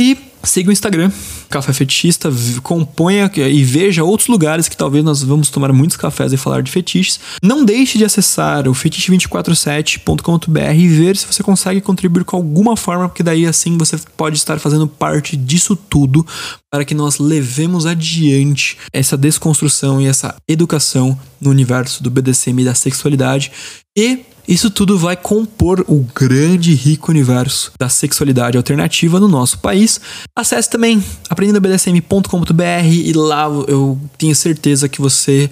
[0.00, 1.10] E siga o Instagram,
[1.48, 2.30] Café Fetichista,
[2.62, 6.70] componha e veja outros lugares que talvez nós vamos tomar muitos cafés e falar de
[6.70, 7.20] fetiches.
[7.42, 13.08] Não deixe de acessar o fetiche247.com.br e ver se você consegue contribuir com alguma forma,
[13.08, 16.26] porque daí assim você pode estar fazendo parte disso tudo
[16.70, 22.64] para que nós levemos adiante essa desconstrução e essa educação no universo do BDSM e
[22.64, 23.52] da sexualidade
[23.96, 29.58] e isso tudo vai compor o grande e rico universo da sexualidade alternativa no nosso
[29.58, 29.98] país.
[30.36, 35.48] Acesse também aprendendobdsm.com.br e lá eu tenho certeza que você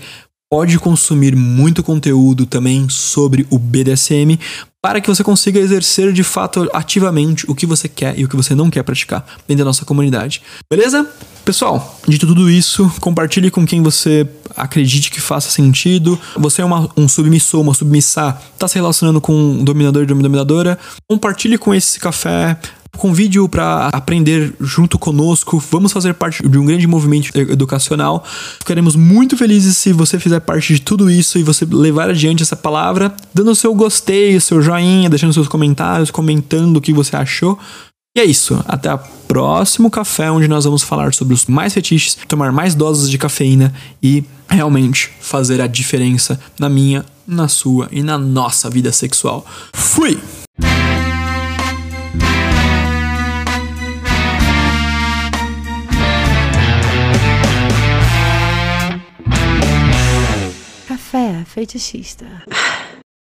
[0.50, 4.38] pode consumir muito conteúdo também sobre o BDSM
[4.82, 8.34] para que você consiga exercer de fato ativamente o que você quer e o que
[8.34, 10.42] você não quer praticar dentro da nossa comunidade.
[10.68, 11.08] Beleza?
[11.44, 16.18] Pessoal, dito tudo isso, compartilhe com quem você acredite que faça sentido.
[16.36, 20.22] Você é uma, um submissor, uma submissar, está se relacionando com um dominador e uma
[20.22, 20.76] dominadora.
[21.08, 22.58] Compartilhe com esse café
[22.96, 25.58] Convide-o para aprender junto conosco.
[25.70, 28.24] Vamos fazer parte de um grande movimento educacional.
[28.58, 32.54] Ficaremos muito felizes se você fizer parte de tudo isso e você levar adiante essa
[32.54, 37.16] palavra, dando o seu gostei, o seu joinha, deixando seus comentários, comentando o que você
[37.16, 37.58] achou.
[38.14, 38.62] E é isso.
[38.68, 43.08] Até o próximo café, onde nós vamos falar sobre os mais fetiches, tomar mais doses
[43.08, 43.72] de cafeína
[44.02, 49.46] e realmente fazer a diferença na minha, na sua e na nossa vida sexual.
[49.72, 50.20] Fui!
[61.42, 62.24] Café fetichista.